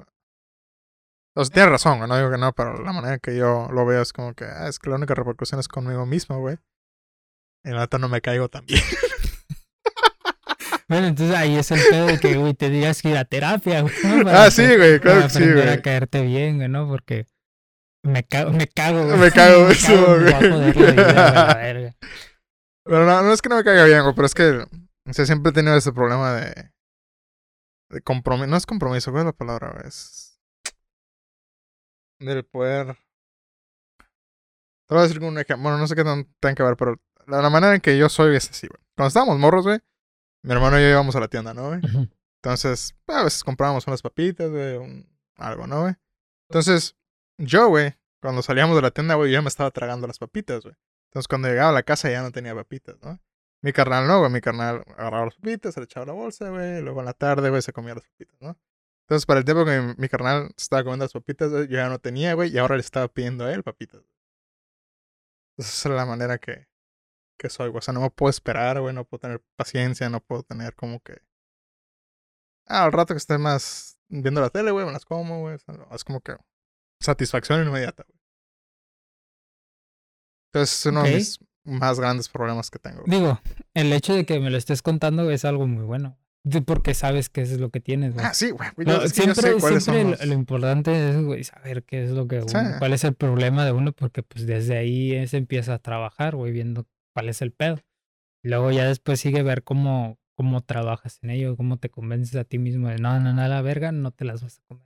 [1.38, 3.86] o sea, tienes razón, güey, no digo que no, pero la manera que yo lo
[3.86, 6.58] veo es como que, ah, es que la única repercusión es conmigo mismo, güey.
[7.64, 8.82] Y la neta no me caigo tan bien.
[10.88, 13.82] Bueno, entonces ahí es el pedo de que, güey, te digas que ir a terapia,
[13.82, 13.92] güey.
[14.26, 15.68] ah, sí, güey, claro que sí, güey.
[15.68, 16.88] a caerte bien, güey, ¿no?
[16.88, 17.26] Porque
[18.02, 19.18] me cago, me cago, güey.
[19.18, 20.32] Me cago, eso, güey.
[22.84, 24.64] Pero no, no es que no me caiga bien, güey, pero es que
[25.08, 26.70] o sea, siempre he tenido ese problema de...
[27.90, 28.46] De compromiso.
[28.46, 29.88] No es compromiso, ¿cuál es la palabra, güey?
[29.88, 30.27] Es...
[32.20, 32.96] Del poder...
[34.86, 35.62] Te voy a decir un ejemplo.
[35.64, 38.08] Bueno, no sé qué tan tenga que ver, pero la, la manera en que yo
[38.08, 38.80] soy es así, güey.
[38.96, 39.78] Cuando estábamos morros, güey,
[40.42, 41.80] mi hermano y yo íbamos a la tienda, ¿no, güey?
[42.42, 45.94] Entonces, a veces comprábamos unas papitas, güey, un- algo, ¿no, güey?
[46.48, 46.96] Entonces,
[47.36, 50.62] yo, güey, cuando salíamos de la tienda, güey, yo ya me estaba tragando las papitas,
[50.62, 50.74] güey.
[51.10, 53.20] Entonces, cuando llegaba a la casa ya no tenía papitas, ¿no?
[53.62, 56.80] Mi carnal no, güey, mi carnal agarraba las papitas, se le echaba la bolsa, güey,
[56.80, 58.56] luego en la tarde, güey, se comía las papitas, ¿no?
[59.08, 61.88] Entonces, para el tiempo que mi, mi carnal estaba comiendo las papitas, güey, yo ya
[61.88, 64.02] no tenía, güey, y ahora le estaba pidiendo a él papitas.
[65.56, 66.68] Esa es la manera que,
[67.38, 67.78] que soy, güey.
[67.78, 71.00] O sea, no me puedo esperar, güey, no puedo tener paciencia, no puedo tener como
[71.00, 71.22] que
[72.66, 75.54] Ah, al rato que esté más viendo la tele, güey, me las como, güey.
[75.54, 76.36] o sea, Es como que
[77.00, 78.18] satisfacción inmediata, güey.
[80.52, 83.02] Entonces es uno de mis más grandes problemas que tengo.
[83.04, 83.18] güey.
[83.18, 83.40] Digo,
[83.74, 86.18] el hecho de que me lo estés contando es algo muy bueno.
[86.64, 88.24] Porque sabes qué es lo que tienes, güey.
[88.24, 88.70] Ah, sí, güey.
[88.74, 91.44] güey, No, yo- es que yo siempre sé cuáles siempre son lo, importante es, güey,
[91.44, 92.56] saber qué es lo que uno, Sí.
[92.78, 96.52] cuál es el problema de uno, porque pues desde ahí se empieza a trabajar, güey,
[96.52, 97.78] viendo cuál es el pedo.
[98.42, 102.58] Luego ya después sigue ver cómo, cómo trabajas en ello, cómo te convences a ti
[102.58, 104.84] mismo de no, no, no, la verga, no te las vas a comer.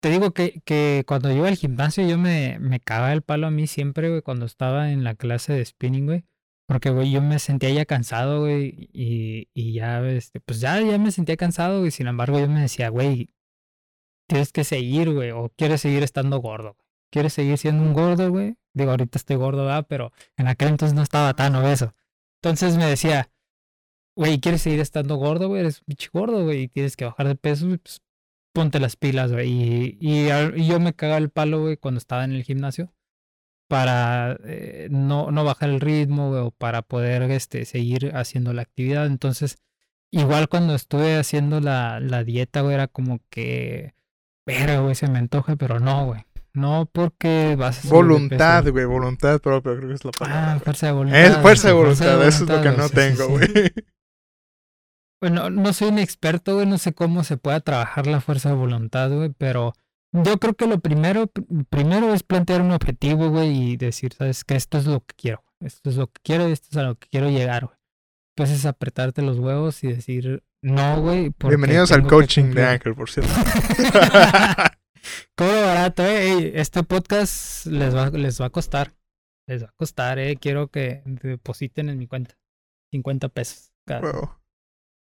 [0.00, 3.48] Te digo que, que cuando yo iba al gimnasio yo me, me cagaba el palo
[3.48, 6.24] a mí siempre, güey, cuando estaba en la clase de spinning, güey.
[6.68, 10.98] Porque, güey, yo me sentía ya cansado, güey, y, y ya, este, pues ya, ya
[10.98, 13.30] me sentía cansado, y sin embargo yo me decía, güey,
[14.28, 16.76] tienes que seguir, güey, o quieres seguir estando gordo,
[17.10, 18.56] ¿Quieres seguir siendo un gordo, güey?
[18.74, 19.86] Digo, ahorita estoy gordo, ¿verdad?
[19.88, 21.94] Pero en aquel entonces no estaba tan obeso.
[22.42, 23.30] Entonces me decía,
[24.16, 25.60] güey, ¿quieres seguir estando gordo, güey?
[25.62, 28.02] Eres un bicho gordo, güey, y tienes que bajar de peso, pues
[28.52, 29.50] ponte las pilas, güey.
[29.50, 32.92] Y, y, yo me cagaba el palo, güey, cuando estaba en el gimnasio
[33.68, 39.06] para eh, no, no bajar el ritmo, o para poder este, seguir haciendo la actividad.
[39.06, 39.58] Entonces,
[40.10, 43.94] igual cuando estuve haciendo la, la dieta, güey, era como que,
[44.44, 46.24] pero, güey, se me antoja, pero no, güey.
[46.54, 50.54] No porque vas a Voluntad, güey, voluntad propia, creo que es la palabra.
[50.54, 51.20] Ah, fuerza de voluntad.
[51.20, 53.48] Es fuerza de voluntad, eso es lo que no tengo, güey.
[55.20, 58.54] Bueno, no soy un experto, güey, no sé cómo se pueda trabajar la fuerza de
[58.54, 59.74] voluntad, güey, pero
[60.12, 61.30] yo creo que lo primero,
[61.68, 65.44] primero es plantear un objetivo, güey, y decir, sabes que esto es lo que quiero,
[65.60, 67.78] esto es lo que quiero y esto es a lo que quiero llegar, güey.
[68.34, 71.32] Pues es apretarte los huevos y decir, no, güey.
[71.38, 73.32] Bienvenidos al coaching de Anchor, por cierto.
[75.36, 76.52] Cobro barato, eh.
[76.54, 78.94] Este podcast les va, les va a costar.
[79.46, 80.36] Les va a costar, eh.
[80.36, 82.36] Quiero que depositen en mi cuenta.
[82.92, 84.38] 50 pesos cada.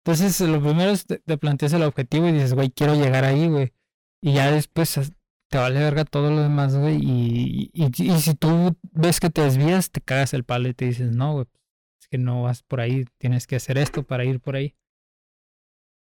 [0.04, 3.72] Entonces, lo primero es te, planteas el objetivo y dices, güey, quiero llegar ahí, güey.
[4.22, 4.98] Y ya después
[5.50, 6.96] te vale verga todo lo demás, güey.
[7.02, 10.84] Y, y, y, si tú ves que te desvías, te cagas el palo y te
[10.84, 11.46] dices, no, güey,
[12.00, 14.76] es que no vas por ahí, tienes que hacer esto para ir por ahí.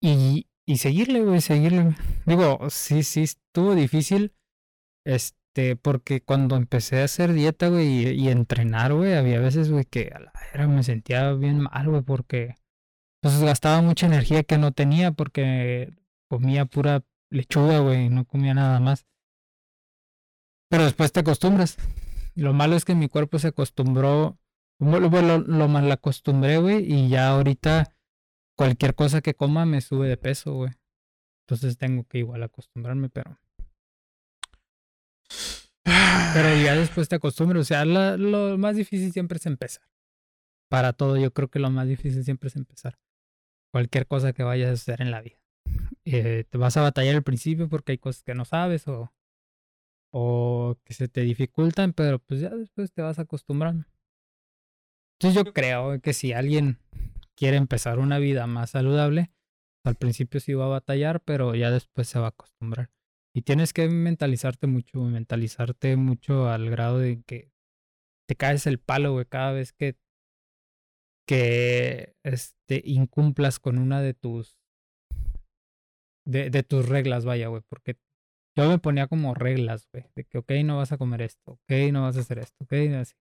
[0.02, 1.96] Y, y seguirle, güey, seguirle.
[2.26, 4.34] Digo, sí, sí, estuvo difícil.
[5.06, 10.12] Este, porque cuando empecé a hacer dieta, güey, y, entrenar, güey, había veces, güey, que
[10.14, 12.56] a la vera me sentía bien mal, güey, porque
[13.22, 15.94] pues gastaba mucha energía que no tenía porque
[16.30, 19.06] comía pura lechuga, güey, no comía nada más.
[20.70, 21.78] Pero después te acostumbras.
[22.36, 24.38] Lo malo es que mi cuerpo se acostumbró,
[24.80, 27.96] lo, lo, lo mal acostumbré, güey, y ya ahorita
[28.56, 30.72] cualquier cosa que coma me sube de peso, güey.
[31.48, 33.40] Entonces tengo que igual acostumbrarme, pero.
[35.84, 37.62] Pero ya después te acostumbras.
[37.62, 39.84] O sea, lo más difícil siempre es empezar.
[40.70, 43.00] Para todo, yo creo que lo más difícil siempre es empezar.
[43.72, 45.39] Cualquier cosa que vayas a hacer en la vida.
[46.12, 49.14] Eh, te vas a batallar al principio porque hay cosas que no sabes o,
[50.12, 53.86] o que se te dificultan, pero pues ya después te vas acostumbrando.
[55.20, 56.80] Entonces yo creo que si alguien
[57.36, 59.32] quiere empezar una vida más saludable,
[59.86, 62.90] al principio sí va a batallar, pero ya después se va a acostumbrar.
[63.36, 67.52] Y tienes que mentalizarte mucho, mentalizarte mucho al grado de que
[68.28, 69.96] te caes el palo, güey, cada vez que,
[71.28, 74.59] que este, incumplas con una de tus,
[76.30, 77.98] de, de tus reglas, vaya, güey, porque
[78.56, 81.72] yo me ponía como reglas, güey, de que, ok, no vas a comer esto, ok,
[81.92, 83.16] no vas a hacer esto, ok, así.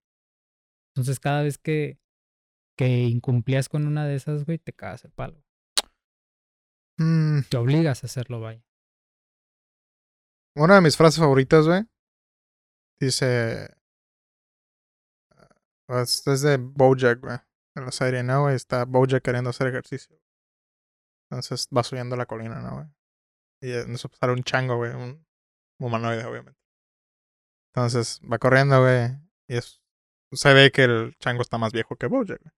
[0.93, 1.99] Entonces cada vez que,
[2.77, 5.43] que incumplías con una de esas, güey, te cagas el palo.
[6.97, 7.41] Mm.
[7.49, 8.63] Te obligas a hacerlo, vaya.
[10.55, 11.83] Una de mis frases favoritas, güey,
[12.99, 13.73] dice...
[15.87, 17.37] Ah, Esto es de Bojack, güey.
[17.75, 18.55] En la serie, ¿no, güey?
[18.55, 20.19] Está Bojack queriendo hacer ejercicio.
[21.31, 22.98] Entonces va subiendo la colina, ¿no, güey?
[23.61, 24.93] Y en eso sale un chango, güey.
[24.93, 25.25] Un
[25.79, 26.59] humanoide, obviamente.
[27.73, 29.09] Entonces va corriendo, güey.
[29.47, 29.81] Y es,
[30.31, 32.53] se ve que el chango está más viejo que Bojack, güey.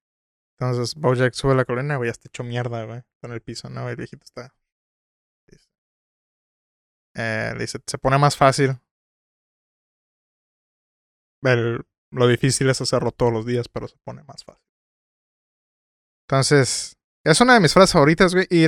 [0.60, 3.90] Entonces Bojack sube la colina, güey, ya está hecho mierda, güey, con el piso, ¿no?
[3.90, 4.54] El viejito está.
[7.16, 8.80] Eh, dice, se pone más fácil.
[11.44, 14.64] El, lo difícil es hacerlo todos los días, pero se pone más fácil.
[16.28, 18.48] Entonces, es una de mis frases favoritas, güey.
[18.50, 18.68] Y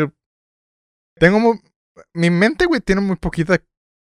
[1.20, 1.62] tengo muy,
[2.14, 3.62] mi mente, güey, tiene muy poquita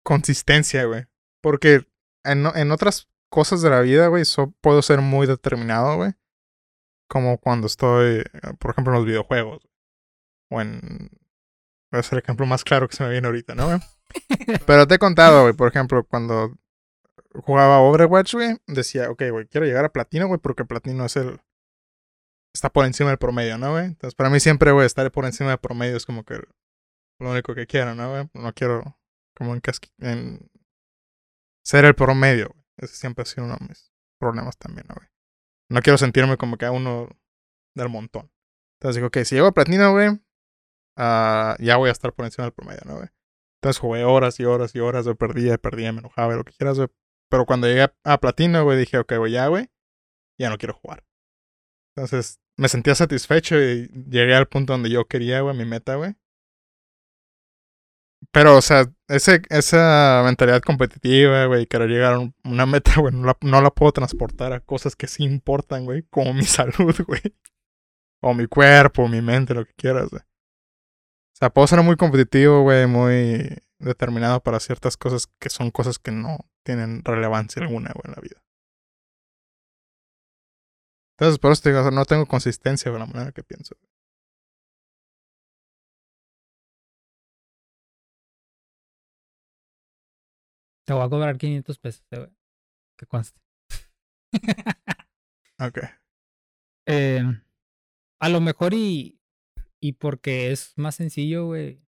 [0.03, 1.05] consistencia, güey.
[1.41, 1.87] Porque
[2.23, 4.23] en, en otras cosas de la vida, güey,
[4.61, 6.13] puedo ser muy determinado, güey
[7.09, 8.23] como cuando estoy,
[8.59, 9.67] por ejemplo, en los videojuegos.
[10.49, 11.09] O en...
[11.91, 13.67] Voy a ser el ejemplo más claro que se me viene ahorita, ¿no?
[14.67, 16.55] Pero te he contado, güey, por ejemplo, cuando
[17.33, 21.41] jugaba Overwatch, güey, decía, ok, güey, quiero llegar a platino, güey, porque platino es el...
[22.53, 23.85] Está por encima del promedio, ¿no, güey?
[23.85, 26.39] Entonces, para mí siempre, güey, estar por encima del promedio es como que
[27.19, 28.29] lo único que quiero, ¿no?
[28.33, 28.97] No quiero
[29.35, 29.61] como en,
[29.99, 30.51] en
[31.63, 32.55] ser el promedio.
[32.77, 34.95] Ese siempre ha sido uno de mis problemas también, ¿no?
[35.69, 37.09] No quiero sentirme como que uno
[37.75, 38.31] del montón.
[38.77, 42.45] Entonces digo, ok, si llego a platino, güey, uh, ya voy a estar por encima
[42.45, 43.09] del promedio, ¿no, güey?
[43.61, 46.77] Entonces jugué horas y horas y horas, güey, perdía, perdía, me enojaba, lo que quieras,
[46.77, 46.89] güey.
[47.29, 49.69] Pero cuando llegué a platino, güey, dije, ok, güey, ya, güey,
[50.39, 51.05] ya no quiero jugar.
[51.95, 56.15] Entonces, me sentía satisfecho y llegué al punto donde yo quería, güey, mi meta, güey.
[58.31, 63.25] Pero, o sea, ese, esa mentalidad competitiva, güey, querer llegar a una meta, güey, no
[63.25, 67.21] la, no la puedo transportar a cosas que sí importan, güey, como mi salud, güey.
[68.21, 70.21] O mi cuerpo, mi mente, lo que quieras, güey.
[70.21, 75.97] O sea, puedo ser muy competitivo, güey, muy determinado para ciertas cosas que son cosas
[75.97, 78.43] que no tienen relevancia alguna, güey, en la vida.
[81.17, 83.75] Entonces, por eso digo, no tengo consistencia con la manera que pienso.
[90.89, 92.29] Te voy a cobrar 500 pesos, eh, güey.
[92.97, 93.39] Que conste.
[95.61, 95.77] Ok.
[96.87, 97.21] Eh,
[98.19, 99.19] a lo mejor y,
[99.79, 101.79] y porque es más sencillo, güey.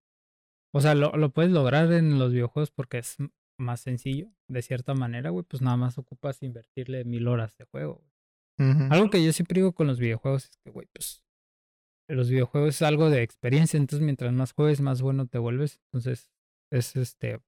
[0.72, 3.16] O sea, lo, lo puedes lograr en los videojuegos porque es
[3.58, 5.44] más sencillo, de cierta manera, güey.
[5.48, 8.04] Pues nada más ocupas invertirle mil horas de juego.
[8.60, 8.88] Ujú.
[8.90, 11.24] Algo que yo siempre digo con los videojuegos es que, güey, pues
[12.08, 15.80] los videojuegos es algo de experiencia, entonces mientras más juegues, más bueno te vuelves.
[15.86, 16.30] Entonces,
[16.70, 17.40] es este,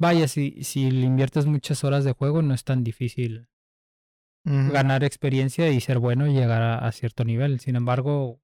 [0.00, 3.46] vaya, si, si le inviertes muchas horas de juego, no es tan difícil
[4.44, 7.60] ganar experiencia y ser bueno y llegar a, a cierto nivel.
[7.60, 8.40] Sin embargo,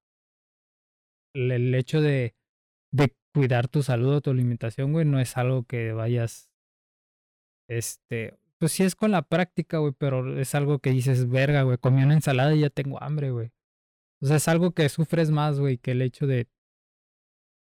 [1.34, 2.36] el, el hecho de,
[2.92, 6.50] de cuidar tu salud o tu alimentación, güey, no es algo que vayas,
[7.68, 11.78] este, pues sí es con la práctica, güey, pero es algo que dices, verga, güey,
[11.78, 13.52] comí una ensalada y ya tengo hambre, güey.
[14.20, 16.48] O sea, es algo que sufres más, güey, que el hecho de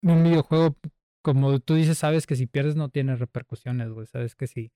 [0.02, 0.76] un videojuego,
[1.22, 4.06] como tú dices, sabes que si pierdes no tiene repercusiones, güey.
[4.06, 4.72] Sabes que si,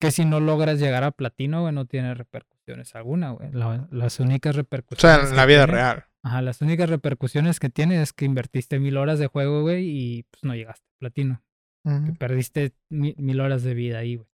[0.00, 3.50] que si no logras llegar a platino, güey, no tiene repercusiones alguna, güey.
[3.52, 5.30] La- las únicas O sea, repercusiones.
[5.30, 6.04] en la vida tiene- real.
[6.22, 10.22] Ajá, las únicas repercusiones que tiene es que invertiste mil horas de juego, güey, y
[10.24, 11.42] pues no llegaste a platino.
[11.84, 14.28] Que perdiste mi- mil horas de vida ahí, güey.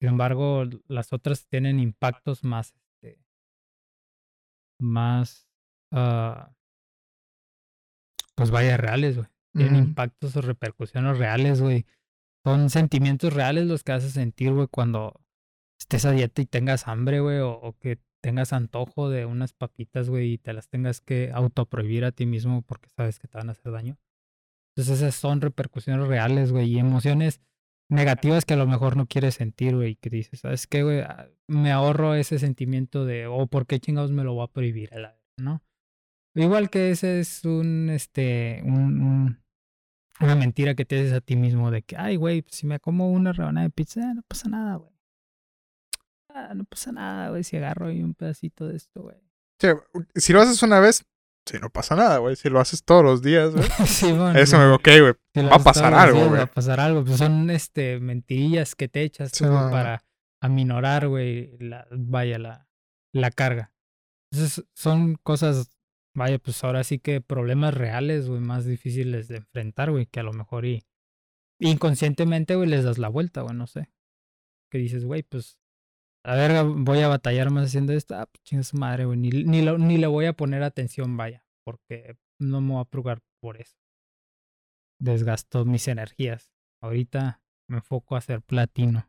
[0.00, 3.20] Sin embargo, las otras tienen impactos más, este,
[4.80, 5.48] más,
[5.92, 6.50] ah,
[8.34, 9.28] pues vaya, reales, güey.
[9.58, 11.84] Tienen impactos o repercusiones reales, güey.
[12.44, 15.20] Son sentimientos reales los que a sentir, güey, cuando
[15.78, 20.08] estés a dieta y tengas hambre, güey, o, o que tengas antojo de unas papitas,
[20.08, 23.48] güey, y te las tengas que autoprohibir a ti mismo porque sabes que te van
[23.48, 23.98] a hacer daño.
[24.76, 27.40] Entonces esas son repercusiones reales, güey, y emociones
[27.90, 31.00] negativas que a lo mejor no quieres sentir, güey, y que dices, ¿sabes qué, güey?
[31.00, 34.92] Ah, Me ahorro ese sentimiento de, oh, ¿por qué chingados me lo voy a prohibir?
[34.94, 35.62] a la verga", ¿No?
[36.34, 39.42] Igual que ese es un, este, un, un-
[40.20, 42.80] una mentira que te dices a ti mismo de que, ay, güey, pues, si me
[42.80, 44.92] como una rebanada de pizza, no pasa nada, güey.
[46.34, 49.16] Ah, no pasa nada, güey, si agarro ahí un pedacito de esto, güey.
[49.60, 49.68] Sí,
[50.14, 51.04] si lo haces una vez,
[51.46, 52.36] sí, no pasa nada, güey.
[52.36, 53.68] Si lo haces todos los días, güey.
[53.86, 55.14] Sí, bueno, Eso me ok, güey.
[55.34, 56.38] Si va a haces pasar algo, güey.
[56.38, 57.04] Va a pasar algo.
[57.04, 59.70] Pues son este mentirillas que te echas Sí, no.
[59.70, 60.04] para
[60.40, 62.68] aminorar, güey, la, vaya, la,
[63.12, 63.72] la carga.
[64.30, 65.70] Entonces son cosas,
[66.18, 70.24] vaya, pues ahora sí que problemas reales, güey, más difíciles de enfrentar, güey, que a
[70.24, 70.84] lo mejor y
[71.60, 73.90] inconscientemente, güey, les das la vuelta, güey, no sé.
[74.70, 75.58] Que dices, güey, pues,
[76.24, 79.62] a ver, voy a batallar más haciendo esto, ah, pues chinga su madre, güey, ni,
[79.62, 83.56] lo- ni le voy a poner atención, vaya, porque no me voy a preocupar por
[83.60, 83.76] eso
[85.00, 86.50] desgastó mis energías.
[86.82, 89.08] Ahorita me enfoco a hacer platino.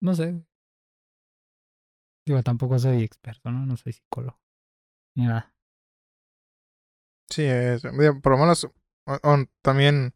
[0.00, 0.42] No sé.
[2.44, 3.66] Tampoco soy experto, ¿no?
[3.66, 4.38] No soy psicólogo.
[5.16, 5.54] Ni nada.
[7.30, 7.82] Sí, es,
[8.22, 8.68] por lo menos
[9.62, 10.14] también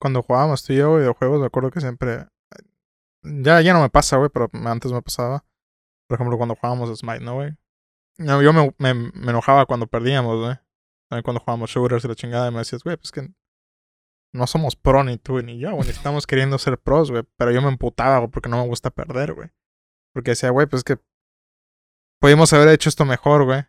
[0.00, 2.26] cuando jugábamos tú y yo videojuegos, me acuerdo que siempre.
[3.22, 5.44] Ya, ya no me pasa, güey, pero antes me pasaba.
[6.08, 7.56] Por ejemplo, cuando jugábamos Smite, ¿no, güey?
[8.18, 10.56] No, yo me, me, me enojaba cuando perdíamos, güey.
[11.08, 13.28] También cuando jugábamos shooters y la chingada, y me decías, güey, pues que
[14.32, 15.88] no somos pro ni tú ni yo, güey.
[15.88, 17.24] Estamos queriendo ser pros, güey.
[17.36, 19.50] Pero yo me emputaba, güey, porque no me gusta perder, güey.
[20.12, 20.98] Porque decía, güey, pues que
[22.20, 23.64] pudimos haber hecho esto mejor, güey.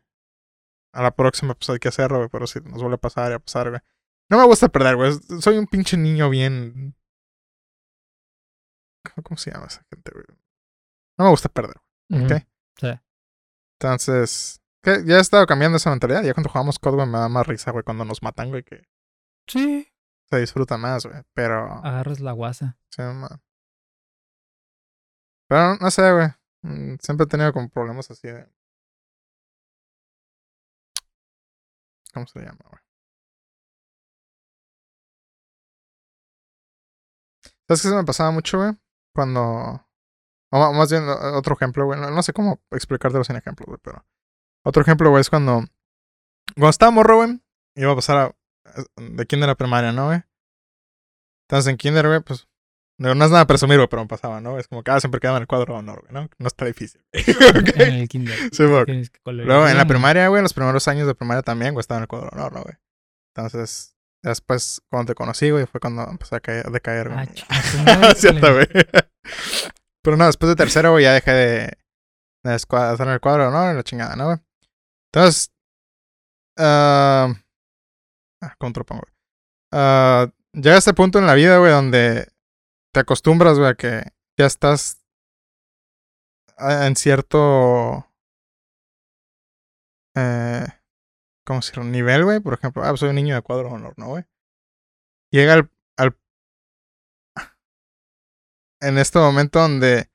[0.94, 2.30] A la próxima, pues hay que hacerlo, güey.
[2.30, 3.82] Pero si nos vuelve a pasar y a pasar, güey.
[4.30, 5.14] No me gusta perder, güey.
[5.42, 6.96] Soy un pinche niño bien.
[9.04, 10.26] ¿Cómo- ¿Cómo se llama esa gente, güey?
[11.18, 11.76] No me gusta perder.
[12.12, 12.26] Ujú.
[12.26, 12.32] Ok.
[12.80, 12.88] Sí.
[13.80, 16.24] Entonces, que ya he estado cambiando esa mentalidad.
[16.24, 18.88] Ya cuando jugamos COD, güey, me da más risa, güey, cuando nos matan, güey, que
[19.47, 19.88] Sí.
[20.30, 21.22] se disfruta más, güey.
[21.34, 22.78] Pero, Agarras la guasa.
[22.89, 23.41] sí, ma-
[25.47, 26.28] Pero no sé, güey.
[26.62, 28.47] Mm, Siempre he tenido como problemas así de.
[32.14, 32.82] ¿Cómo se llama, güey?
[37.68, 38.72] ¿Sabes qué se me pasaba mucho, güey?
[39.14, 39.86] Cuando.
[40.51, 41.99] O más bien, o- otro ejemplo, güey.
[41.99, 44.05] No, sé cómo explicártelo sin ejemplo, güey, pero.
[44.66, 45.64] Otro ejemplo, güey, es cuando.
[46.55, 47.41] Cuando estaba morro, güey.
[47.76, 48.36] Iba a pasar a.
[48.97, 50.24] De kinder a primaria, ¿no, güey?
[51.47, 52.49] Entonces en kinder, güey, pues.
[53.00, 54.60] No, no es nada presumir, güey, pero me pasaba, ¿no?
[54.60, 56.30] Es como que ah, siempre quedaba en el cuadro de honor, güey, ¿no?
[56.38, 57.02] No está difícil.
[57.14, 58.38] En el kinder.
[58.52, 59.10] Sí, güey.
[59.26, 62.00] Luego en la bien, primaria, güey, en los primeros años de primaria también, güey, estaba
[62.00, 62.76] en el cuadro de honor, ¿no, güey?
[63.34, 67.28] Entonces, después, cuando te conocí, güey, fue cuando empecé a caer, decaer, güey.
[67.88, 68.68] Ah, Cierto, güey.
[70.04, 71.78] Pero no, después de tercero, güey, ya dejé de,
[72.43, 73.70] de escua- hacer el cuadro, ¿no?
[73.70, 74.38] En la chingada, ¿no, güey?
[75.14, 75.52] Entonces,
[76.58, 77.34] ah,
[78.41, 79.02] ah, ¿cómo te lo pongo?
[79.04, 79.14] güey?
[79.72, 82.28] Ah, llega este punto en la vida, güey, donde
[82.92, 84.04] te acostumbras, güey, a que
[84.38, 85.00] ya estás
[86.60, 88.06] en cierto,
[90.16, 90.66] eh,
[91.46, 91.84] ¿cómo decirlo?
[91.86, 92.40] Nivel, güey.
[92.40, 94.26] Por ejemplo, ah, soy un niño de cuadro honor, ¿no, güey?
[95.32, 96.18] Llega al,
[98.82, 100.10] en este momento donde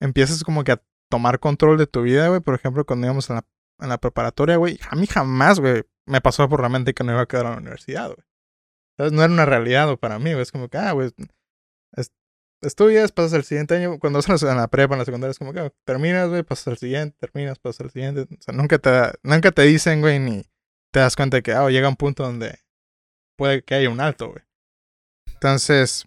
[0.00, 2.40] empiezas como que a tomar control de tu vida, güey.
[2.40, 3.46] Por ejemplo, cuando íbamos en la,
[3.80, 4.78] en la preparatoria, güey.
[4.90, 7.52] A mí jamás, güey, me pasó por la mente que no iba a quedar en
[7.52, 9.10] la universidad, güey.
[9.10, 10.42] No era una realidad para mí, güey.
[10.42, 11.10] Es como que, ah, güey,
[11.96, 12.12] es-
[12.62, 13.98] estudias, pasas el siguiente año.
[13.98, 16.68] Cuando vas en la prepa, en la secundaria, es como que ah, terminas, güey, pasas
[16.68, 18.22] al siguiente, terminas, pasas al siguiente.
[18.22, 18.90] O sea, nunca te,
[19.22, 20.42] nunca te dicen, güey, ni
[20.92, 22.58] te das cuenta de que, ah, llega un punto donde
[23.36, 24.44] puede que haya un alto, güey.
[25.32, 26.06] Entonces,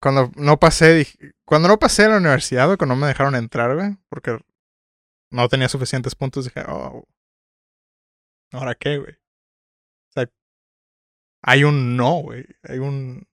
[0.00, 3.74] cuando no pasé, dije- cuando no pasé a la universidad, cuando no me dejaron entrar,
[3.74, 4.38] güey, porque
[5.30, 7.04] no tenía suficientes puntos, dije, oh,
[8.52, 9.12] ¿ahora qué, güey?
[9.12, 10.30] O sea,
[11.42, 12.44] hay un no, güey.
[12.62, 13.28] Hay un.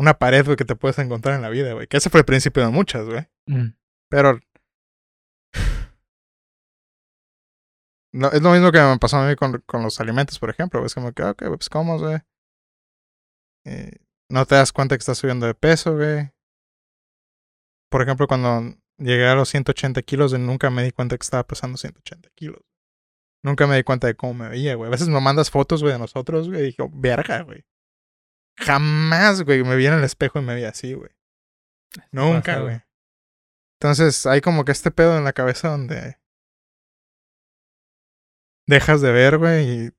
[0.00, 1.86] Una pared, güey, que te puedes encontrar en la vida, güey.
[1.86, 3.28] Que ese fue el principio de muchas, güey.
[3.46, 3.74] Mm.
[4.08, 4.40] Pero.
[8.12, 10.84] No, es lo mismo que me pasó a mí con, con los alimentos, por ejemplo.
[10.84, 12.18] Es como que, ok, pues cómo, güey.
[13.66, 13.98] Eh,
[14.30, 16.30] no te das cuenta que estás subiendo de peso, güey.
[17.88, 21.76] Por ejemplo, cuando llegué a los 180 kilos, nunca me di cuenta que estaba pesando
[21.76, 22.62] 180 kilos.
[23.44, 24.88] Nunca me di cuenta de cómo me veía, güey.
[24.88, 27.64] A veces me mandas fotos, güey, de nosotros, güey, y dije, "Oh, verga, güey.
[28.60, 31.10] Jamás, güey, me vi en el espejo y me vi así, güey.
[32.12, 32.82] Nunca, pasa, güey.
[33.80, 36.18] Entonces, hay como que este pedo en la cabeza donde
[38.66, 39.90] dejas de ver, güey, y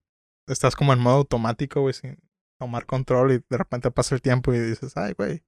[0.47, 2.18] estás como en modo automático, güey, sin
[2.59, 5.43] tomar control y de repente pasa el tiempo y dices, ay, güey.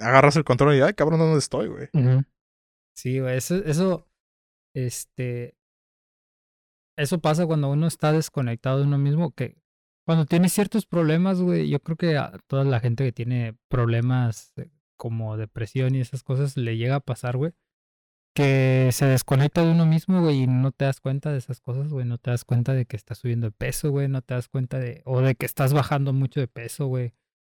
[0.00, 1.88] Agarras el control y, ay, cabrón, ¿dónde estoy, güey?
[2.96, 4.08] Sí, güey, eso, eso,
[4.74, 5.56] este,
[6.98, 9.59] eso pasa cuando uno está desconectado de uno mismo, que
[10.10, 14.52] cuando tiene ciertos problemas, güey, yo creo que a toda la gente que tiene problemas
[14.56, 17.52] eh, como depresión y esas cosas le llega a pasar, güey,
[18.34, 21.92] que se desconecta de uno mismo, güey, y no te das cuenta de esas cosas,
[21.92, 24.48] güey, no te das cuenta de que estás subiendo de peso, güey, no te das
[24.48, 27.14] cuenta de, o de que estás bajando mucho de peso, güey,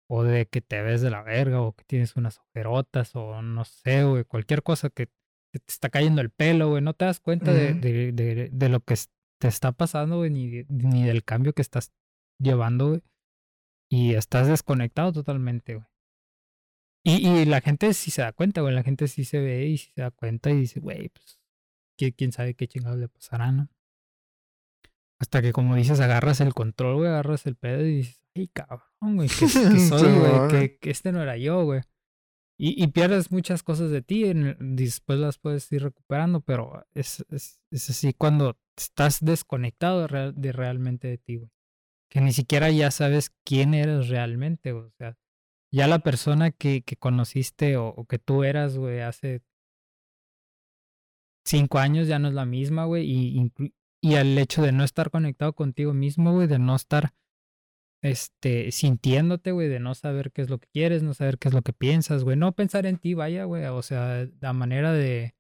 [0.09, 3.65] o de que te ves de la verga, o que tienes unas ojerotas, o no
[3.65, 5.07] sé, güey, cualquier cosa que
[5.53, 8.81] te está cayendo el pelo, güey, no te das cuenta de, de, de, de lo
[8.81, 8.97] que
[9.39, 11.93] te está pasando, güey, ni, ni del cambio que estás
[12.41, 13.03] llevando, güey,
[13.91, 15.87] y estás desconectado totalmente, güey.
[17.05, 19.79] Y, y la gente sí se da cuenta, güey, la gente sí se ve y
[19.79, 21.39] sí se da cuenta y dice, güey, pues,
[21.99, 23.69] ¿qui- quién sabe qué chingados le pasará, ¿no?
[25.19, 29.17] Hasta que, como dices, agarras el control, güey, agarras el pedo y dices, ay, cabrón,
[29.17, 29.47] güey, que, que
[29.89, 31.83] soy, güey, que, que este no era yo, güey.
[32.59, 34.25] Y, y pierdes muchas cosas de ti,
[34.61, 40.35] después las puedes ir recuperando, pero es, es, es así cuando estás desconectado de, real-
[40.37, 41.51] de realmente de ti, güey.
[42.11, 44.73] Que ni siquiera ya sabes quién eres realmente.
[44.73, 45.17] O sea,
[45.73, 49.43] ya la persona que, que conociste o, que tú eras, güey, hace
[51.45, 53.09] cinco años ya no es la misma, güey.
[53.09, 53.53] Y,
[54.03, 57.15] y al hecho de no estar conectado contigo mismo, güey, de no estar
[58.03, 61.55] este, sintiéndote, güey, de no saber qué es lo que quieres, no saber qué es
[61.55, 65.35] lo que piensas, güey, no pensar en ti, vaya, güey, o sea, la manera de,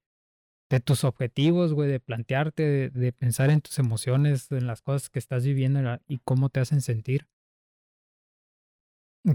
[0.71, 5.18] de tus objetivos, güey, de plantearte, de, pensar en tus emociones, en las cosas que
[5.18, 7.27] estás viviendo y cómo te hacen sentir.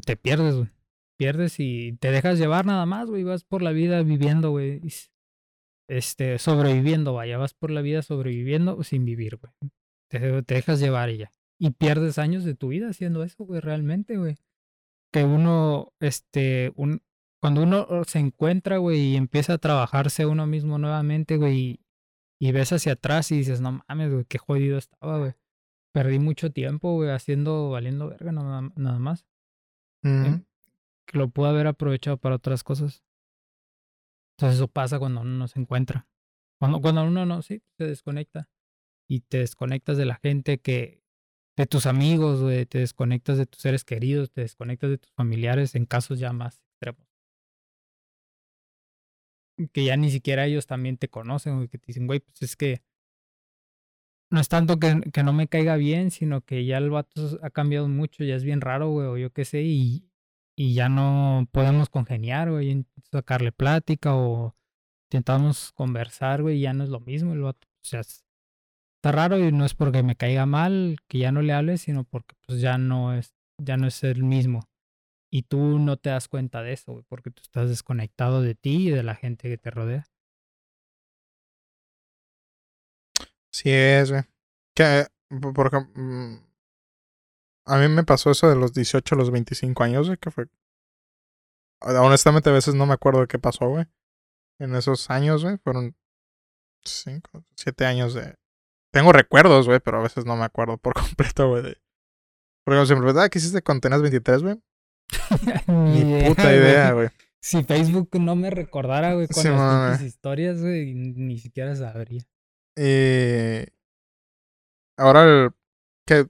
[0.06, 0.70] Te pierdes, güey.
[1.18, 4.82] Pierdes y te dejas llevar nada más, güey, vas por la vida viviendo, güey.
[5.88, 9.54] Este, sobreviviendo, vaya, vas por la vida sobreviviendo sin vivir, güey.
[10.10, 11.32] Te, te dejas llevar y ya.
[11.60, 14.38] Y pierdes años de tu vida haciendo eso, güey, realmente, güey.
[15.12, 17.02] Que uno, este, un,
[17.46, 21.80] cuando uno se encuentra, güey, y empieza a trabajarse uno mismo nuevamente, güey, y,
[22.40, 25.34] y ves hacia atrás y dices, no mames, güey, qué jodido estaba, güey.
[25.94, 29.28] Perdí mucho tiempo, güey, haciendo, valiendo verga, nada, nada más.
[31.06, 33.04] Que lo pude haber aprovechado para otras cosas.
[34.40, 36.08] Entonces eso pasa cuando uno no se encuentra.
[36.58, 38.50] Cuando, cuando uno no, sí, se desconecta.
[39.08, 41.04] Y te desconectas de la gente que,
[41.56, 45.76] de tus amigos, güey, te desconectas de tus seres queridos, te desconectas de tus familiares
[45.76, 46.65] en casos ya más.
[49.72, 52.56] Que ya ni siquiera ellos también te conocen, güey, que te dicen, güey, pues es
[52.56, 52.82] que
[54.32, 57.50] no es tanto que, que no me caiga bien, sino que ya el vato ha
[57.50, 60.10] cambiado mucho, ya es bien raro, güey, o yo qué sé, y,
[60.58, 64.56] y ya no podemos congeniar, güey, sacarle plática o
[65.10, 68.26] intentamos conversar, güey, y ya no es lo mismo, el vato, o sea, es-
[68.98, 72.04] está raro y no es porque me caiga mal que ya no le hable, sino
[72.04, 74.68] porque pues ya no es, ya no es el mismo.
[75.36, 78.88] Y tú no te das cuenta de eso, güey, porque tú estás desconectado de ti
[78.88, 80.06] y de la gente que te rodea.
[83.52, 84.24] Sí es, güey.
[84.74, 85.08] Que,
[85.42, 86.38] por por ejemplo, mm,
[87.66, 90.46] a mí me pasó eso de los 18 a los 25 años, güey, que fue...
[91.82, 93.88] Honestamente, a veces no me acuerdo de qué pasó, güey.
[94.58, 95.98] En esos años, güey, fueron
[96.86, 98.36] 5, 7 años de...
[98.94, 101.62] Tengo recuerdos, güey, pero a veces no me acuerdo por completo, güey.
[101.62, 101.82] de-
[102.66, 103.30] como siempre, ¿verdad?
[103.30, 104.62] ¿Qué hiciste con tenías 23, güey?
[105.68, 107.10] Ni puta idea, güey.
[107.42, 112.24] Si Facebook no me recordara, güey, con Sí, las historias, güey, ni siquiera sabría.
[112.76, 113.66] Y
[114.98, 115.52] ahora el
[116.08, 116.28] que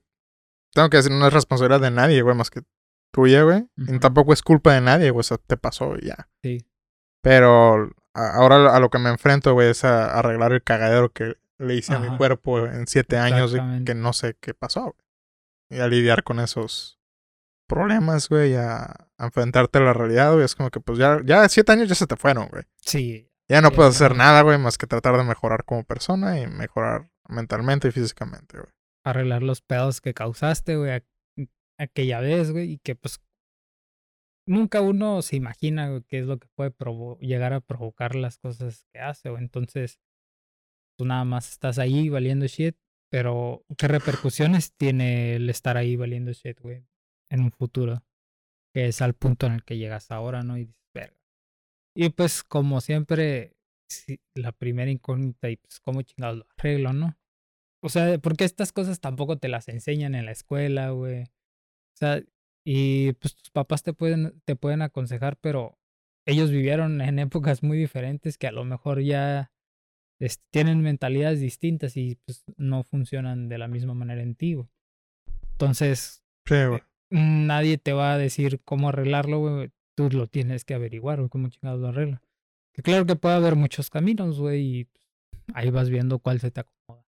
[0.74, 2.62] tengo que decir no es responsabilidad de nadie, güey, más que
[3.14, 3.66] tuya, güey.
[3.78, 4.00] Y Ujú.
[4.00, 6.30] tampoco es culpa de nadie, güey, o sea, te pasó y ya.
[6.44, 6.66] Sí.
[7.22, 11.36] Pero a- ahora a lo que me enfrento, güey, es a arreglar el cagadero que
[11.58, 14.96] le hice a mi cuerpo en siete años y que no sé qué pasó, güey.
[15.70, 17.00] Y a lidiar con esos
[17.68, 20.46] problemas, güey, a, a enfrentarte a la realidad, güey.
[20.46, 22.64] Es como que pues ya, ya siete años ya se te fueron, güey.
[22.82, 23.32] Sí.
[23.48, 26.48] Ya no Sí, puedes hacer nada, güey, más que tratar de mejorar como persona y
[26.48, 28.72] mejorar mentalmente y físicamente, güey.
[29.04, 31.04] Arreglar los pedos que causaste, güey,
[31.78, 33.20] aquella vez, güey, y que pues
[34.48, 38.38] nunca uno se imagina, güey, qué es lo que puede provo- llegar a provocar las
[38.40, 39.44] cosas que hace, güey.
[39.44, 40.00] Entonces,
[40.98, 42.76] tú nada más estás ahí valiendo shit,
[43.12, 46.86] pero ¿qué repercusiones tiene el estar ahí valiendo shit, güey,
[47.30, 48.04] en un futuro?
[48.74, 50.58] Que es al punto en el que llegas ahora, ¿no?
[50.58, 51.18] Y dices, verga.
[51.96, 53.56] Y pues, como siempre,
[53.90, 57.18] sí, la primera incógnita, y pues, ¿cómo chingados lo arreglo, no?
[57.82, 61.24] O sea, porque estas cosas tampoco te las enseñan en la escuela, güey.
[61.24, 62.22] O sea,
[62.66, 65.78] y pues tus papás te pueden, te pueden aconsejar, pero
[66.26, 69.52] ellos vivieron en épocas muy diferentes que a lo mejor ya
[70.20, 74.68] este, tienen mentalidades distintas y pues no funcionan de la misma manera en ti, güey.
[75.52, 76.82] Entonces, Sí, güey.
[77.16, 79.72] Nadie te va a decir cómo arreglarlo, güey.
[79.96, 82.22] Tú lo tienes que averiguar, güey, cómo chingados lo arregla.
[82.74, 84.88] Que claro que puede haber muchos caminos, güey, y
[85.54, 87.06] ahí vas viendo cuál se te acomoda.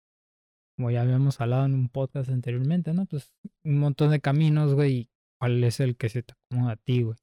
[0.76, 3.06] Como ya habíamos hablado en un podcast anteriormente, ¿no?
[3.06, 3.32] Pues
[3.64, 7.02] un montón de caminos, güey, y cuál es el que se te acomoda a ti,
[7.02, 7.16] güey.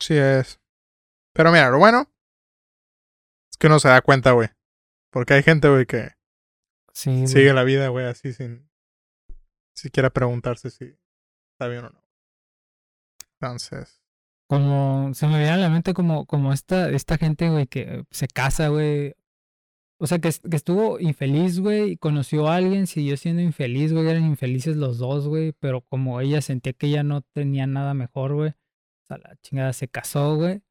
[0.00, 0.60] Sí es.
[1.32, 2.10] Pero mira, lo bueno
[3.50, 4.48] es que uno se da cuenta, güey.
[5.10, 6.18] Porque hay gente, güey, que
[6.92, 8.67] Sí, sigue la vida, güey, así sin
[9.78, 10.84] siquiera preguntarse si
[11.52, 12.04] está bien o no.
[13.40, 14.02] Entonces,
[14.48, 18.28] Como se me viene a la mente como, como esta, esta gente, güey, que se
[18.28, 19.14] casa, güey.
[20.00, 24.08] O sea, que, que estuvo infeliz, güey, y conoció a alguien, siguió siendo infeliz, güey,
[24.08, 28.34] eran infelices los dos, güey, pero como ella sentía que ella no tenía nada mejor,
[28.34, 28.54] güey, o
[29.08, 30.62] sea, la chingada se casó, güey,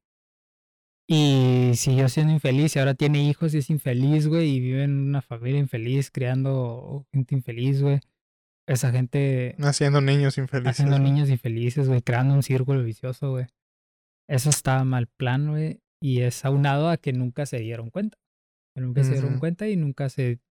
[1.09, 4.97] y siguió siendo infeliz, y ahora tiene hijos y es infeliz, güey, y vive en
[4.97, 7.99] una familia infeliz, criando gente infeliz, güey.
[8.67, 10.71] Esa gente haciendo niños infelices.
[10.71, 11.11] haciendo güey.
[11.11, 13.45] niños infelices, güey, creando un círculo vicioso, güey.
[14.29, 18.17] Eso está mal plan, güey, y es aunado a que nunca se dieron cuenta.
[18.75, 20.41] Que nunca se dieron cuenta y nunca se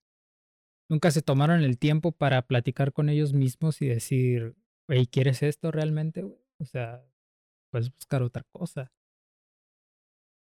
[0.90, 4.56] nunca se tomaron el tiempo para platicar con ellos mismos y decir,
[4.88, 7.04] "Güey, ¿quieres esto realmente, güey?" O sea,
[7.70, 8.92] puedes buscar otra cosa.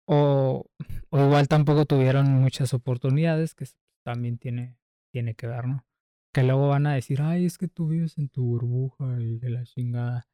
[0.06, 0.66] O,
[1.10, 3.66] o igual tampoco tuvieron muchas oportunidades, que
[4.04, 4.78] también tiene,
[5.14, 5.86] tiene que ver, ¿no?
[6.34, 9.50] Que luego van a decir, ay, es que tú vives en tu burbuja y de
[9.52, 10.28] la chingada.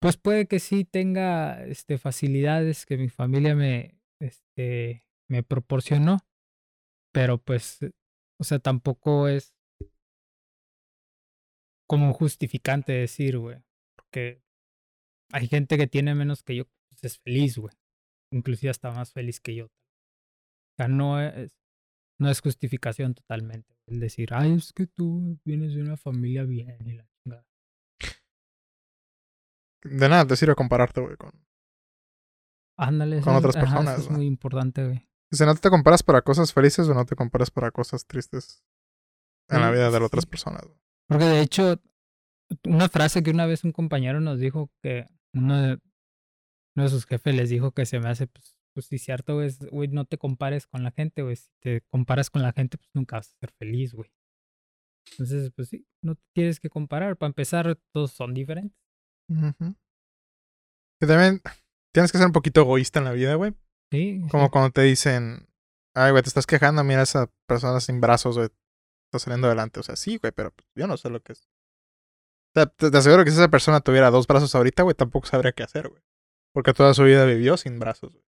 [0.00, 6.18] Pues puede que sí tenga este, facilidades que mi familia me, este, me proporcionó,
[7.10, 7.92] pero pues, eh,
[8.38, 9.54] o sea, tampoco es
[11.88, 13.62] como justificante decir, güey,
[13.96, 14.42] porque
[15.32, 17.74] hay gente que tiene menos que yo, pues es feliz, güey,
[18.30, 19.66] inclusive hasta más feliz que yo.
[19.66, 21.50] O sea, no es,
[22.18, 26.76] no es justificación totalmente el decir, ay, es que tú vienes de una familia bien
[26.86, 27.46] y la chingada.
[29.84, 31.32] De nada te sirve compararte, güey, con...
[32.76, 35.08] Ándale, Con otras ajá, eso personas, es muy importante, güey.
[35.30, 38.64] Si no te comparas para cosas felices o no te comparas para cosas tristes
[39.48, 40.62] en la Sí, vida de las otras personas.
[40.64, 40.78] güey.
[41.08, 41.80] Porque de hecho,
[42.66, 45.78] una frase que una vez un compañero nos dijo que uno de,
[46.76, 49.46] uno de sus jefes les dijo que se me hace, pues, pues sí, cierto, güey,
[49.46, 51.36] es, güey, no te compares con la gente, güey.
[51.36, 54.10] Si te comparas con la gente, pues nunca vas a ser feliz, güey.
[55.12, 57.16] Entonces, pues sí, no te tienes que comparar.
[57.16, 58.78] Para empezar, todos son diferentes.
[59.28, 59.76] Ujú.
[61.00, 61.40] Y también
[61.92, 63.54] tienes que ser un poquito egoísta en la vida, güey.
[63.90, 64.50] Sí, Como sí.
[64.50, 65.48] cuando te dicen,
[65.94, 68.48] ay, güey, te estás quejando, mira esa persona sin brazos, güey,
[69.06, 69.80] está saliendo adelante.
[69.80, 71.42] O sea, sí, güey, pero pues, yo no sé lo que es.
[71.42, 75.26] O sea, te, te aseguro que si esa persona tuviera dos brazos ahorita, güey, tampoco
[75.26, 76.02] sabría qué hacer, güey.
[76.52, 78.24] Porque toda su vida vivió sin brazos, güey.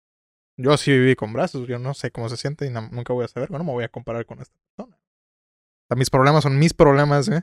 [0.56, 3.28] Yo sí viví con brazos, yo no sé cómo se siente y nunca voy a
[3.28, 4.96] saber, güey, no me voy a comparar con esta persona.
[4.96, 7.42] O sea, mis problemas son mis problemas, güey.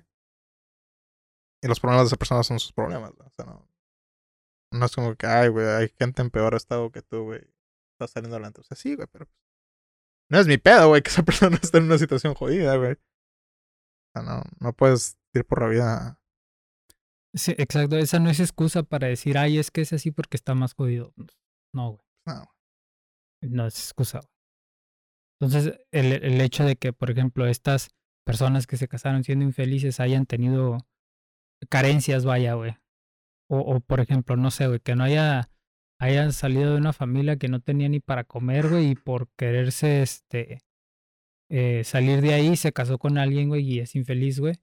[1.64, 3.28] Y los problemas de esa persona son sus problemas, güey.
[3.28, 3.68] O sea, no.
[4.74, 7.42] No es como que, ay, güey, hay gente en peor estado que tú, güey.
[7.94, 8.62] Estás saliendo adelante.
[8.62, 9.28] O sea, sí, güey, pero.
[10.30, 12.94] No es mi pedo, güey, que esa persona esté en una situación jodida, güey.
[12.94, 16.22] O sea, no, no puedes ir por la vida.
[17.36, 17.98] Sí, exacto.
[17.98, 21.14] Esa no es excusa para decir, ay, es que es así porque está más jodido.
[21.74, 22.02] No, güey.
[22.26, 22.51] No,
[23.42, 24.22] No es excusa.
[25.40, 27.90] Entonces, el, el hecho de que, por ejemplo, estas
[28.26, 30.78] personas que se casaron siendo infelices hayan tenido
[31.70, 32.78] carencias, vaya, güey.
[33.50, 35.50] O, o, por ejemplo, no sé, güey, que no haya
[36.02, 40.02] hayan salido de una familia que no tenía ni para comer, güey, y por quererse,
[40.02, 40.64] este,
[41.50, 44.56] eh, salir de ahí se casó con alguien, güey, y es infeliz, güey.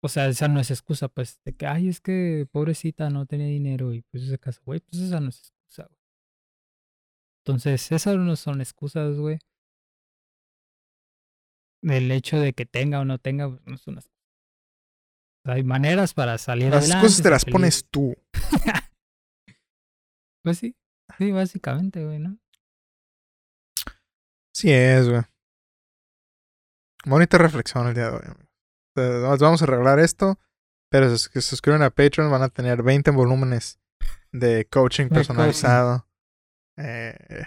[0.00, 3.48] O sea, esa no es excusa, pues, de que, ay, es que pobrecita no tenía
[3.48, 5.52] dinero y pues se casó, güey, pues esa no es.
[7.48, 9.38] Entonces, esas no son excusas, güey.
[11.82, 14.18] El hecho de que tenga o no tenga, pues, no es una excusa.
[15.46, 17.06] Hay maneras para salir Las adelante.
[17.06, 17.52] excusas te ser las feliz.
[17.52, 18.14] pones tú.
[20.44, 20.76] Pues sí,
[21.18, 22.38] sí, básicamente, güey, ¿no?
[24.54, 25.20] Sí es, güey.
[27.04, 28.22] Bonita reflexión el día de hoy.
[28.24, 29.36] amigo.
[29.40, 30.38] Vamos a arreglar esto,
[30.90, 33.78] pero si se suscriben a Patreon van a tener 20 volúmenes
[34.32, 35.08] de coaching.
[35.08, 36.07] personalizado.
[36.78, 37.44] Eh,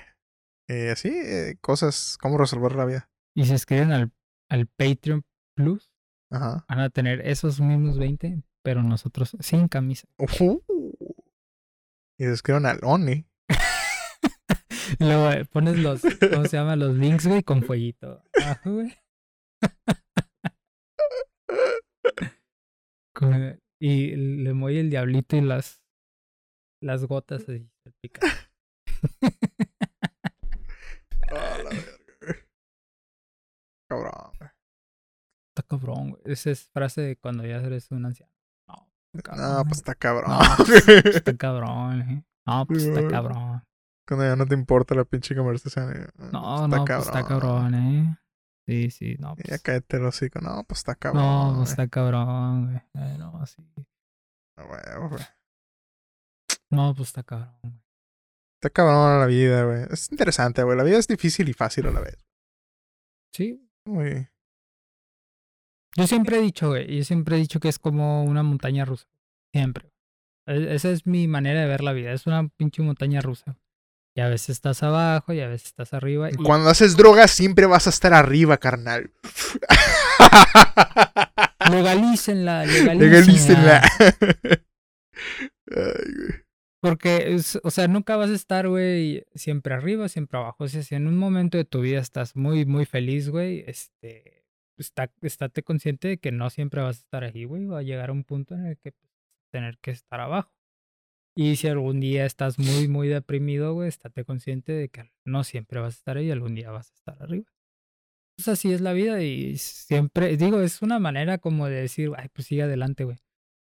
[0.67, 3.09] y así, eh, cosas, cómo resolver la vida.
[3.35, 4.11] Y si escriben al,
[4.49, 5.23] al Patreon
[5.55, 5.89] Plus,
[6.29, 6.65] Ajá.
[6.67, 10.07] van a tener esos mismos 20, pero nosotros sin camisa.
[10.17, 10.63] Ujú.
[12.19, 13.25] Y se suscriben al Oni.
[14.99, 16.75] Luego eh, pones los, ¿cómo se llama?
[16.75, 18.21] Los links, güey, con fueguito.
[18.41, 18.93] Ajá, güey.
[23.15, 25.81] Con- y le mueve el diablito y las,
[26.81, 27.67] las gotas así.
[31.33, 31.91] Ah, la verga,
[32.21, 32.35] güey.
[33.89, 34.49] Cabrón, güey.
[35.55, 36.21] Está cabrón, güey.
[36.25, 38.31] Esa es frase de cuando ya eres un anciano.
[38.67, 38.87] No,
[39.23, 39.53] cabrón.
[39.53, 40.29] No, pues está cabrón.
[40.31, 40.39] No,
[41.11, 42.25] Está cabrón, eh.
[42.47, 43.11] No, pues está Güey.
[43.11, 43.63] cabrón.
[44.07, 45.91] Cuando ya no te importa la pinche conversación.
[45.95, 48.17] eh, No, no, pues está cabrón, eh.
[48.67, 49.61] Sí, sí, no, Ya pues.
[49.61, 50.39] cállate el hocico.
[50.39, 51.23] No, pues está cabrón.
[51.23, 51.69] No, pues güey.
[51.69, 52.77] está cabrón, güey.
[52.93, 53.63] Eh, no, sí.
[54.57, 55.23] Ah, huevo, güey.
[56.69, 57.80] No, pues está cabrón, güey.
[58.61, 59.85] Está cabrón la vida, güey.
[59.89, 60.77] Es interesante, güey.
[60.77, 62.23] La vida es difícil y fácil a la vez.
[63.35, 63.67] Sí.
[63.87, 64.27] Muy...
[65.97, 66.95] Yo siempre he dicho, güey.
[66.95, 69.07] Yo siempre he dicho que es como una montaña rusa.
[69.51, 69.91] Siempre.
[70.47, 72.11] E- Esa es mi manera de ver la vida.
[72.13, 73.57] Es una pinche montaña rusa.
[74.15, 76.29] Y a veces estás abajo y a veces estás arriba.
[76.29, 79.11] Y Cuando haces drogas siempre vas a estar arriba, carnal.
[81.71, 82.93] legalícenla, legalícenla.
[82.93, 83.81] Legalícenla.
[85.71, 86.41] Ay, güey.
[86.81, 90.63] Porque, es- o sea, nunca vas a estar, güey, siempre arriba, siempre abajo.
[90.63, 94.45] O sea, si en un momento de tu vida estás muy, muy feliz, güey, este,
[94.77, 97.65] está, estate consciente de que no siempre vas a estar ahí, güey.
[97.65, 98.93] Va a llegar a un punto en el que
[99.51, 100.51] tener que estar abajo.
[101.35, 105.79] Y si algún día estás muy, muy deprimido, güey, estate consciente de que no siempre
[105.79, 107.45] vas a estar ahí, algún día vas a estar arriba.
[108.37, 112.27] Pues así es la vida y siempre, digo, es una manera como de decir, ay,
[112.33, 113.17] pues sigue adelante, güey.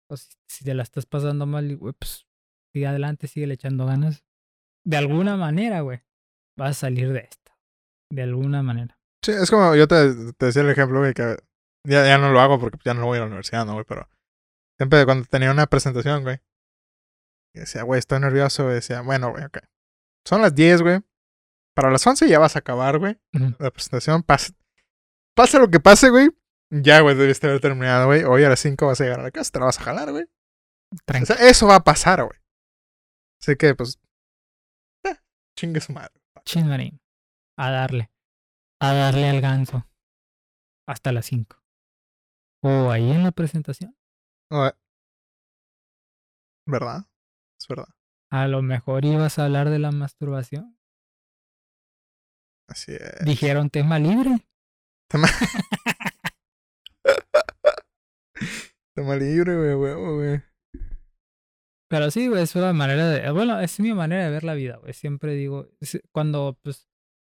[0.10, 2.28] O si, si te la estás pasando mal, güey, pues
[2.76, 4.26] sigue adelante, sigue echando ganas.
[4.84, 6.02] De alguna manera, güey,
[6.58, 7.54] vas a salir de esto.
[8.12, 9.00] De alguna manera.
[9.24, 11.38] Sí, es como yo te, te decía el ejemplo, güey, que
[11.88, 13.86] ya, ya no lo hago porque ya no voy a la universidad, ¿no, güey?
[13.88, 14.10] Pero
[14.78, 16.42] siempre cuando tenía una presentación, güey,
[17.54, 19.60] decía, güey, estoy nervioso, güey, decía, bueno, güey, ok.
[20.28, 21.00] Son las 10, güey.
[21.78, 23.18] Para las 11 ya vas a acabar, güey.
[23.58, 24.54] La presentación, pasa,
[25.34, 26.30] pasa lo que pase, güey.
[26.72, 28.26] Ya, güey, debiste haber terminado, güey.
[28.26, 30.12] Hoy a las 5 vas a llegar a la casa, te la vas a jalar,
[30.12, 30.26] güey.
[31.22, 32.45] O sea, eso va a pasar, güey.
[33.46, 34.00] Así que, pues,
[35.04, 35.18] eh,
[35.56, 36.20] chingue su madre.
[36.46, 37.00] Chingarín.
[37.60, 38.10] A darle.
[38.82, 39.86] A darle al ganso.
[40.88, 41.56] Hasta las 5.
[42.64, 43.96] O ahí en la presentación.
[44.50, 44.72] Eh,
[46.68, 47.06] ¿Verdad?
[47.60, 47.88] Es verdad.
[48.32, 50.80] A lo mejor ibas a hablar de la masturbación.
[52.68, 53.26] Así es.
[53.26, 54.48] Dijeron tema libre.
[55.08, 55.28] Tema,
[58.96, 60.55] tema libre, güey, huevo, güey.
[61.90, 63.32] Pero sí, güey, es una manera de.
[63.32, 64.94] Bueno, es mi manera de ver la vida, güey.
[64.94, 65.68] Siempre digo.
[66.12, 66.88] Cuando, pues.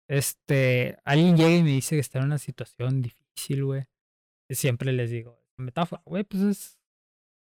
[0.09, 0.99] Este.
[1.05, 3.85] Alguien llega y me dice que está en una situación difícil, güey.
[4.51, 5.43] Siempre les digo.
[5.59, 6.79] Metáfora, güey, pues es.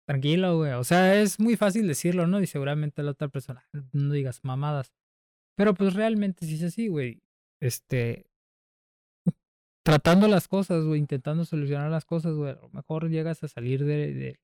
[0.07, 0.71] Tranquilo, güey.
[0.73, 2.41] O sea, es muy fácil decirlo, ¿no?
[2.41, 3.67] Y seguramente la otra persona.
[3.93, 4.93] No digas mamadas.
[5.55, 7.21] Pero pues realmente sí es así, güey.
[7.61, 8.25] Este.
[9.85, 13.83] tratando las cosas, güey, intentando solucionar las cosas, güey, a lo mejor llegas a salir
[13.85, 14.39] de, de,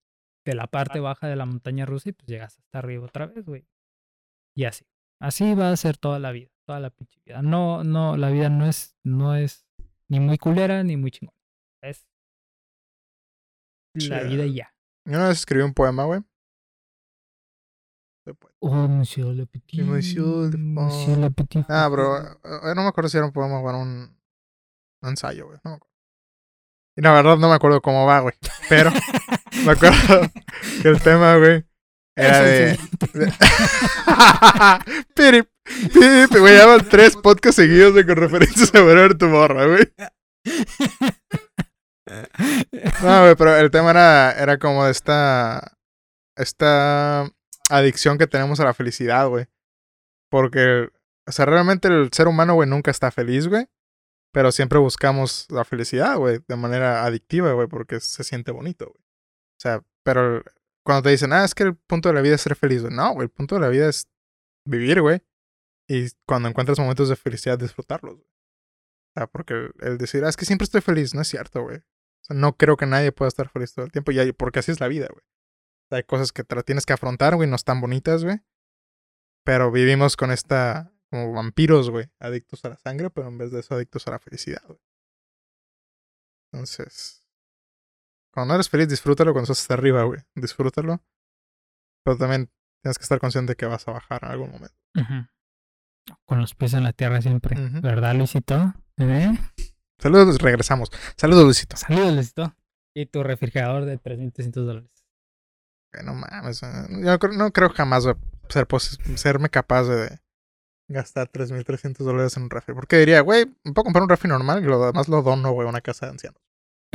[0.45, 3.45] de la parte baja de la montaña rusa y pues llegas hasta arriba otra vez,
[3.45, 3.67] güey.
[4.55, 4.85] Y así.
[5.19, 7.41] Así va a ser toda la vida, toda la pinche vida.
[7.41, 9.65] No, no, la vida no es, no es
[10.09, 11.37] ni muy culera ni muy chingona.
[11.81, 12.05] Es
[13.95, 14.73] la vida y ya.
[15.05, 16.21] Yo una vez escribí un poema, güey.
[18.59, 19.83] Oh, Monsieur Le Petit.
[19.83, 21.63] Monsieur Le- Monsieur Le Petit.
[21.69, 22.17] Ah, bro.
[22.17, 24.17] eh, No me acuerdo si era un poema o era un,
[25.03, 25.59] un ensayo, güey.
[25.63, 25.95] No me acuerdo.
[26.97, 28.33] Y la verdad no me acuerdo cómo va, güey.
[28.67, 28.89] Pero
[29.63, 30.31] me acuerdo
[30.81, 31.65] que el tema, güey,
[32.15, 32.79] era de.
[35.15, 35.49] Pirip,
[35.93, 39.91] pirip, güey, ya van tres podcasts seguidos de con referencias a ver tu morra, güey.
[43.01, 45.77] No, güey, pero el tema era, era como de esta.
[46.37, 47.31] Esta
[47.69, 49.45] adicción que tenemos a la felicidad, güey.
[50.29, 50.89] Porque,
[51.27, 53.67] o sea, realmente el ser humano, güey, nunca está feliz, güey.
[54.33, 59.04] Pero siempre buscamos la felicidad, güey, de manera adictiva, güey, porque se siente bonito, güey.
[59.65, 60.43] Sea, pero
[60.85, 62.83] cuando te dicen, ah, es que el punto de la vida es ser feliz.
[62.83, 64.07] No, el punto de la vida es
[64.67, 65.23] vivir, güey.
[65.89, 68.27] Y cuando encuentras momentos de felicidad, disfrutarlos, güey.
[68.27, 71.77] O sea, porque el decir, ah, es que siempre estoy feliz, no es cierto, güey.
[71.77, 74.59] O sea, no creo que nadie pueda estar feliz todo el tiempo, y hay- porque
[74.59, 75.23] así es la vida, güey.
[75.23, 78.41] O sea, hay cosas que te tienes que afrontar, güey, no están bonitas, güey.
[79.43, 83.61] Pero vivimos con esta, como vampiros, güey, adictos a la sangre, pero en vez de
[83.61, 84.79] eso, adictos a la felicidad, güey.
[86.51, 87.24] Entonces,
[88.35, 90.19] cuando eres feliz, disfrútalo cuando estás hasta arriba, güey.
[90.35, 91.01] Disfrútalo.
[92.03, 92.51] Pero también
[92.83, 94.75] tienes que estar consciente de que vas a bajar en algún momento.
[96.25, 97.55] Con los pies en la tierra siempre.
[97.81, 98.73] ¿Verdad, Luisito?
[98.97, 99.33] ¿Eh?
[99.99, 100.91] Saludos, regresamos.
[101.17, 101.75] Saludos, Luisito.
[101.77, 102.55] Saludos, Luisito.
[102.95, 104.91] Y tu refrigerador de 3.300 dólares.
[106.03, 106.61] No mames.
[106.61, 106.67] eh,
[107.03, 108.03] Yo no creo, jamás
[108.49, 108.67] ser
[109.15, 110.19] serme capaz de
[110.89, 112.75] gastar 3.300 dólares en un refri.
[112.75, 115.65] Porque diría, güey, me puedo comprar un refri normal y lo demás lo dono, güey,
[115.65, 116.41] a una casa de ancianos.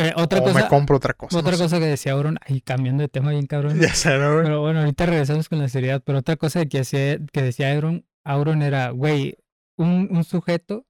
[0.01, 1.39] Eh, otra o cosa, me compro otra cosa.
[1.39, 1.63] otra no sé.
[1.65, 3.79] cosa que decía Auron, ahí cambiando de tema bien cabrón.
[3.81, 4.45] Ya sé, ¿no, güey?
[4.45, 6.03] Pero bueno, ahorita regresamos con la seriedad.
[6.05, 9.37] Pero otra cosa que, hacía, que decía Auron, Auron era, güey,
[9.77, 10.87] un, un sujeto,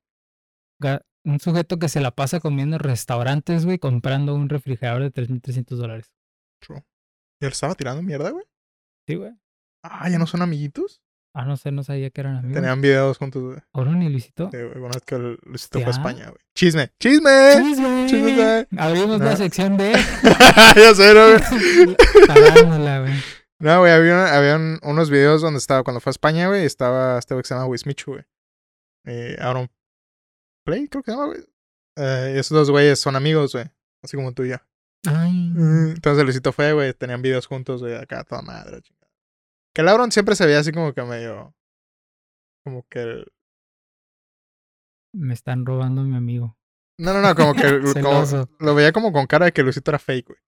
[1.24, 5.76] un sujeto que se la pasa comiendo en restaurantes, güey, comprando un refrigerador de 3.300
[5.76, 6.12] dólares.
[6.60, 6.84] True.
[7.40, 8.44] ¿Y él estaba tirando mierda, güey?
[9.06, 9.32] Sí, güey.
[9.82, 11.02] Ah, ¿ya no son amiguitos?
[11.32, 12.54] Ah, no sé, no sabía que eran amigos.
[12.56, 13.58] Tenían videos juntos, güey.
[13.72, 14.50] Auron y Luisito.
[14.50, 15.90] Sí, güey, Una vez que Luisito fue a Ya.
[15.92, 16.40] España, güey.
[16.56, 16.90] ¡Chisme!
[16.98, 17.30] ¡Chisme!
[17.56, 18.06] Chisme.
[18.08, 18.66] chisme.
[18.76, 19.36] Abrimos la No.
[19.36, 19.92] sección de
[20.76, 21.96] ya sé, ¿no, güey?
[22.26, 23.12] Parándola, güey.
[23.60, 27.18] No, güey, había, había un- unos videos donde estaba, cuando fue a España, güey, estaba
[27.18, 28.24] este güey que se llama Wismichu, güey.
[29.06, 29.68] Eh, Aaron
[30.66, 31.40] Play, creo que se llama, güey.
[31.96, 33.66] Eh, y esos dos güeyes son amigos, güey.
[34.02, 34.56] Así como tú y yo.
[35.06, 35.52] Ay.
[35.54, 38.99] Mm, Entonces Luisito fue, güey, tenían videos juntos, güey, acá toda madre, chingada.
[39.80, 41.54] Que el Aaron siempre se veía así como que medio.
[42.64, 42.98] Como que.
[43.00, 43.32] el-
[45.14, 46.56] Me están robando a mi amigo.
[46.98, 47.62] No, no, no, como que.
[48.04, 50.38] como- lo veía como con cara de que Luisito era fake, güey.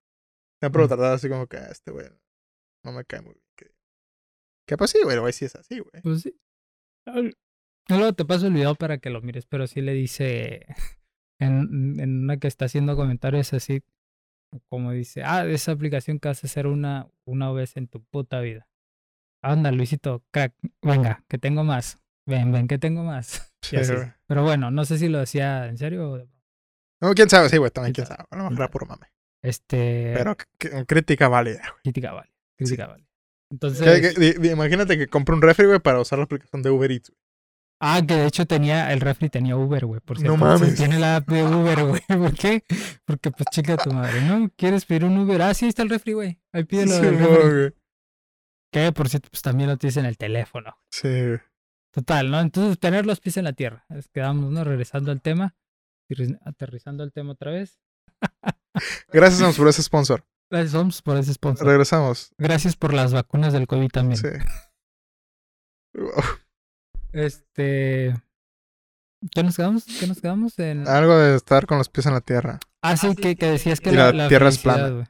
[0.61, 0.89] Siempre lo Mm.
[0.89, 2.07] trataba así como que, "Ah, este güey
[2.85, 3.45] no me cae muy bien.
[3.57, 3.75] Que,
[4.69, 6.03] que pues sí, güey, güey sí es así, güey.
[6.03, 6.37] Pues sí.
[7.89, 10.67] Luego te paso el video para que lo mires, pero sí le dice
[11.41, 13.83] en, en una que está haciendo comentarios así,
[14.69, 18.41] como dice, ah, esa aplicación que vas a hacer una, una vez en tu puta
[18.41, 18.69] vida.
[19.43, 21.99] Anda, Luisito, crack, venga, que tengo más.
[22.27, 23.49] Ven, ven, que tengo más.
[23.63, 23.77] Sí.
[24.27, 26.19] Pero bueno, no sé si lo decía en serio o.
[27.01, 28.25] No, quién sabe, sí, güey, también ¿Quién sabe?
[28.33, 29.07] mejor era puro mame.
[29.41, 30.13] Este.
[30.17, 30.37] Pero
[30.87, 31.81] crítica válida, güey.
[31.85, 32.31] Crítica vale.
[32.59, 33.07] Crítica vale.
[33.53, 34.15] Entonces.
[34.17, 37.11] Que- que- imagínate que compre un refri, güey, para usar la aplicación de Uber Eats.
[37.11, 37.19] güey.
[37.81, 40.37] Ah, que de hecho tenía, el refri tenía Uber, güey, por No cierto.
[40.39, 40.71] mames.
[40.71, 42.03] Sí, Tiene la app de Uber, güey.
[42.09, 42.65] ¿Por qué?
[43.05, 44.51] Porque pues chica tu madre, ¿no?
[44.57, 45.41] ¿Quieres pedir un Uber?
[45.43, 46.41] Ah, sí, está el refri, güey.
[46.53, 47.77] Ahí pídelo Sí, del no, refri.
[48.73, 50.77] Que por cierto, pues también lo tienes en el teléfono.
[50.91, 51.09] Sí.
[51.93, 52.41] Total, ¿no?
[52.41, 53.85] Entonces, tener los pies en la tierra.
[53.91, 54.65] Es- Quedamos, ¿no?
[54.65, 55.55] Regresando al tema.
[56.11, 57.79] aterriz- Aterrizando al tema otra vez.
[59.13, 60.25] Gracias Homs, por ese sponsor.
[60.51, 61.67] Gracias, Homs, por ese sponsor.
[61.67, 62.33] Regresamos.
[62.39, 64.17] Gracias por las vacunas del COVID también.
[64.19, 64.29] Sí.
[65.95, 66.11] Wow.
[67.13, 68.15] Este.
[69.35, 69.85] ¿Qué nos quedamos?
[69.85, 70.59] ¿Qué nos quedamos?
[70.59, 70.89] En...
[70.89, 72.59] Algo de estar con los pies en la tierra.
[72.81, 74.89] Ah, sí, que, que decías que Y la, la tierra es plana.
[74.89, 75.05] güey.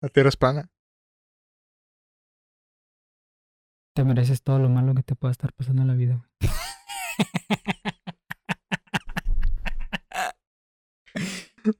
[0.00, 0.70] La tierra es plana.
[3.98, 6.52] Te mereces todo lo malo que te pueda estar pasando en la vida, güey.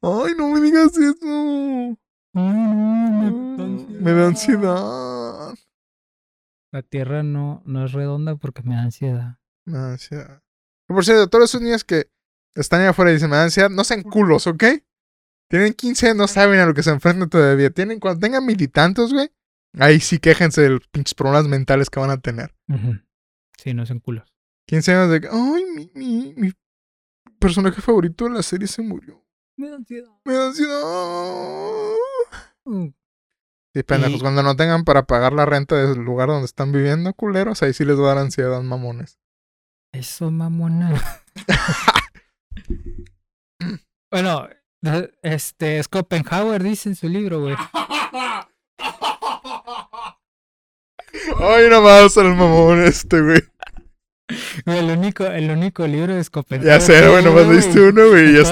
[0.02, 1.96] Ay, no me digas eso.
[2.34, 3.30] Ay,
[4.00, 5.54] Me da ansiedad.
[6.72, 9.38] La tierra no, no es redonda porque me da ansiedad.
[9.64, 10.42] Me da ansiedad.
[10.88, 12.10] Por cierto, todos esos niños que
[12.56, 14.64] están allá afuera y dicen me da ansiedad, no sean culos, ¿ok?
[15.48, 17.70] Tienen 15, no saben a lo que se enfrentan todavía.
[17.70, 19.30] Tienen, cuando tengan mil y tantos, güey,
[19.78, 22.54] ahí sí quéjense de los pinches problemas mentales que van a tener.
[22.68, 22.98] Ujú.
[23.58, 24.32] Sí, no son culos.
[24.66, 26.52] 15 años de que, ay, mi, mi, mi
[27.38, 29.24] personaje favorito de la serie se murió.
[29.56, 30.10] Me da ansiedad.
[30.24, 30.82] Me da ansiedad.
[32.64, 32.88] Mm.
[33.74, 37.12] Sí, pendejos, Y- cuando no tengan para pagar la renta del lugar donde están viviendo,
[37.14, 39.18] culeros, ahí sí les va a dar ansiedad, mamones.
[39.92, 40.94] Eso, mamona.
[44.12, 44.48] bueno,
[45.22, 47.56] este, Schopenhauer dice en su libro, güey.
[51.38, 53.42] Ay, nomás el mamón este, güey.
[54.66, 56.66] El único, el único libro de Schopenhauer.
[56.66, 58.42] Ya sé, tengo, nomás diste uno, güey, y ya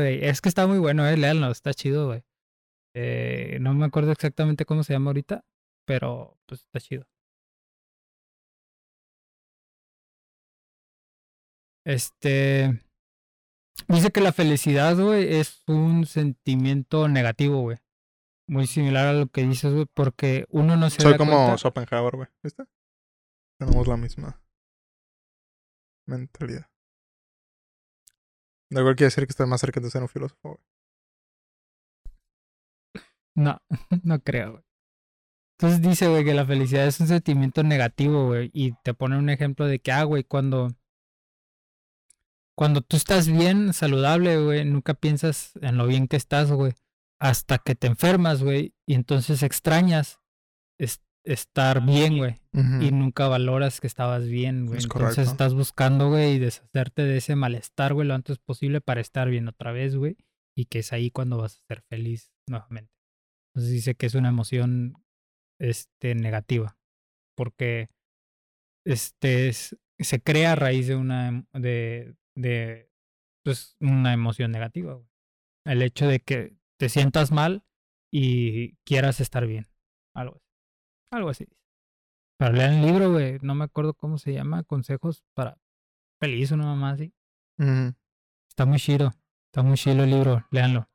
[0.00, 0.20] ahí.
[0.22, 2.22] Es que está muy bueno, eh, léanlo, está chido, güey.
[2.94, 5.44] Eh, no me acuerdo exactamente cómo se llama ahorita,
[5.86, 7.06] pero pues está chido.
[11.84, 12.80] Este
[13.88, 17.78] dice que la felicidad, güey, es un sentimiento negativo, güey.
[18.52, 21.56] Muy similar a lo que dices, güey, porque uno no se Soy da como cuenta-
[21.56, 22.28] Schopenhauer, güey.
[22.42, 22.64] ¿Viste?
[23.58, 24.42] Tenemos la misma
[26.06, 26.68] mentalidad.
[28.68, 30.60] De igual quiere decir que estoy más cerca de ser un filósofo, güey.
[33.34, 33.62] No,
[34.04, 34.64] no creo, güey.
[35.58, 38.50] Entonces dice, güey, que la felicidad es un sentimiento negativo, güey.
[38.52, 40.68] Y te pone un ejemplo de que, ah, güey, cuando.
[42.54, 46.74] Cuando tú estás bien, saludable, güey, nunca piensas en lo bien que estás, güey.
[47.22, 48.74] Hasta que te enfermas, güey.
[48.86, 50.20] Y entonces extrañas
[50.80, 52.40] es- estar bien, güey.
[52.52, 54.78] Y nunca valoras que estabas bien, güey.
[54.78, 55.30] Es Entonces correcto.
[55.30, 59.46] estás buscando, güey, y deshacerte de ese malestar, güey, lo antes posible para estar bien
[59.46, 60.16] otra vez, güey.
[60.56, 62.92] Y que es ahí cuando vas a ser feliz nuevamente.
[63.54, 64.94] Entonces dice que es una emoción
[65.60, 66.76] este, negativa.
[67.36, 67.88] Porque
[68.84, 72.90] este es- se crea a raíz de una em- de, de
[73.44, 75.06] pues, una emoción negativa, güey.
[75.64, 77.62] El hecho de que te sientas mal
[78.12, 79.68] y quieras estar bien.
[80.16, 80.46] Algo así.
[81.12, 81.46] Algo así.
[82.40, 83.38] Pero lean el libro, güey.
[83.40, 84.64] No me acuerdo cómo se llama.
[84.64, 85.56] Consejos para
[86.20, 87.14] feliz o una mamá así.
[88.48, 89.12] Está muy chido.
[89.52, 90.44] Está muy chido el libro.
[90.50, 90.88] Léanlo.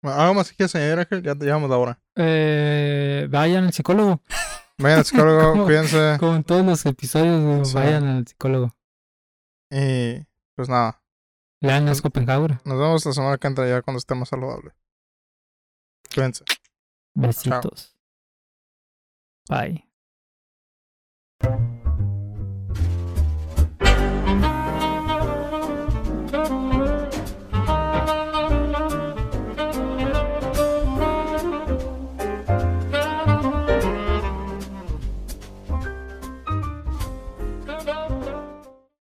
[0.00, 1.22] Bueno, ¿Algo más que quieras añadir, Ángel?
[1.24, 2.00] Ya llevamos la hora.
[2.14, 4.22] Eh, vayan al psicólogo.
[4.78, 6.18] Vayan al psicólogo, Como- cuídense.
[6.20, 7.74] Como en todos los episodios, Sí.
[7.74, 8.76] vayan al psicólogo.
[9.72, 10.24] Y
[10.54, 11.02] pues nada.
[11.60, 12.58] Lean las Copenhague.
[12.64, 14.72] Nos vemos la semana que entra ya cuando esté más saludable.
[16.14, 16.44] Cuídense.
[17.14, 17.96] Besitos.
[19.48, 19.84] Bye.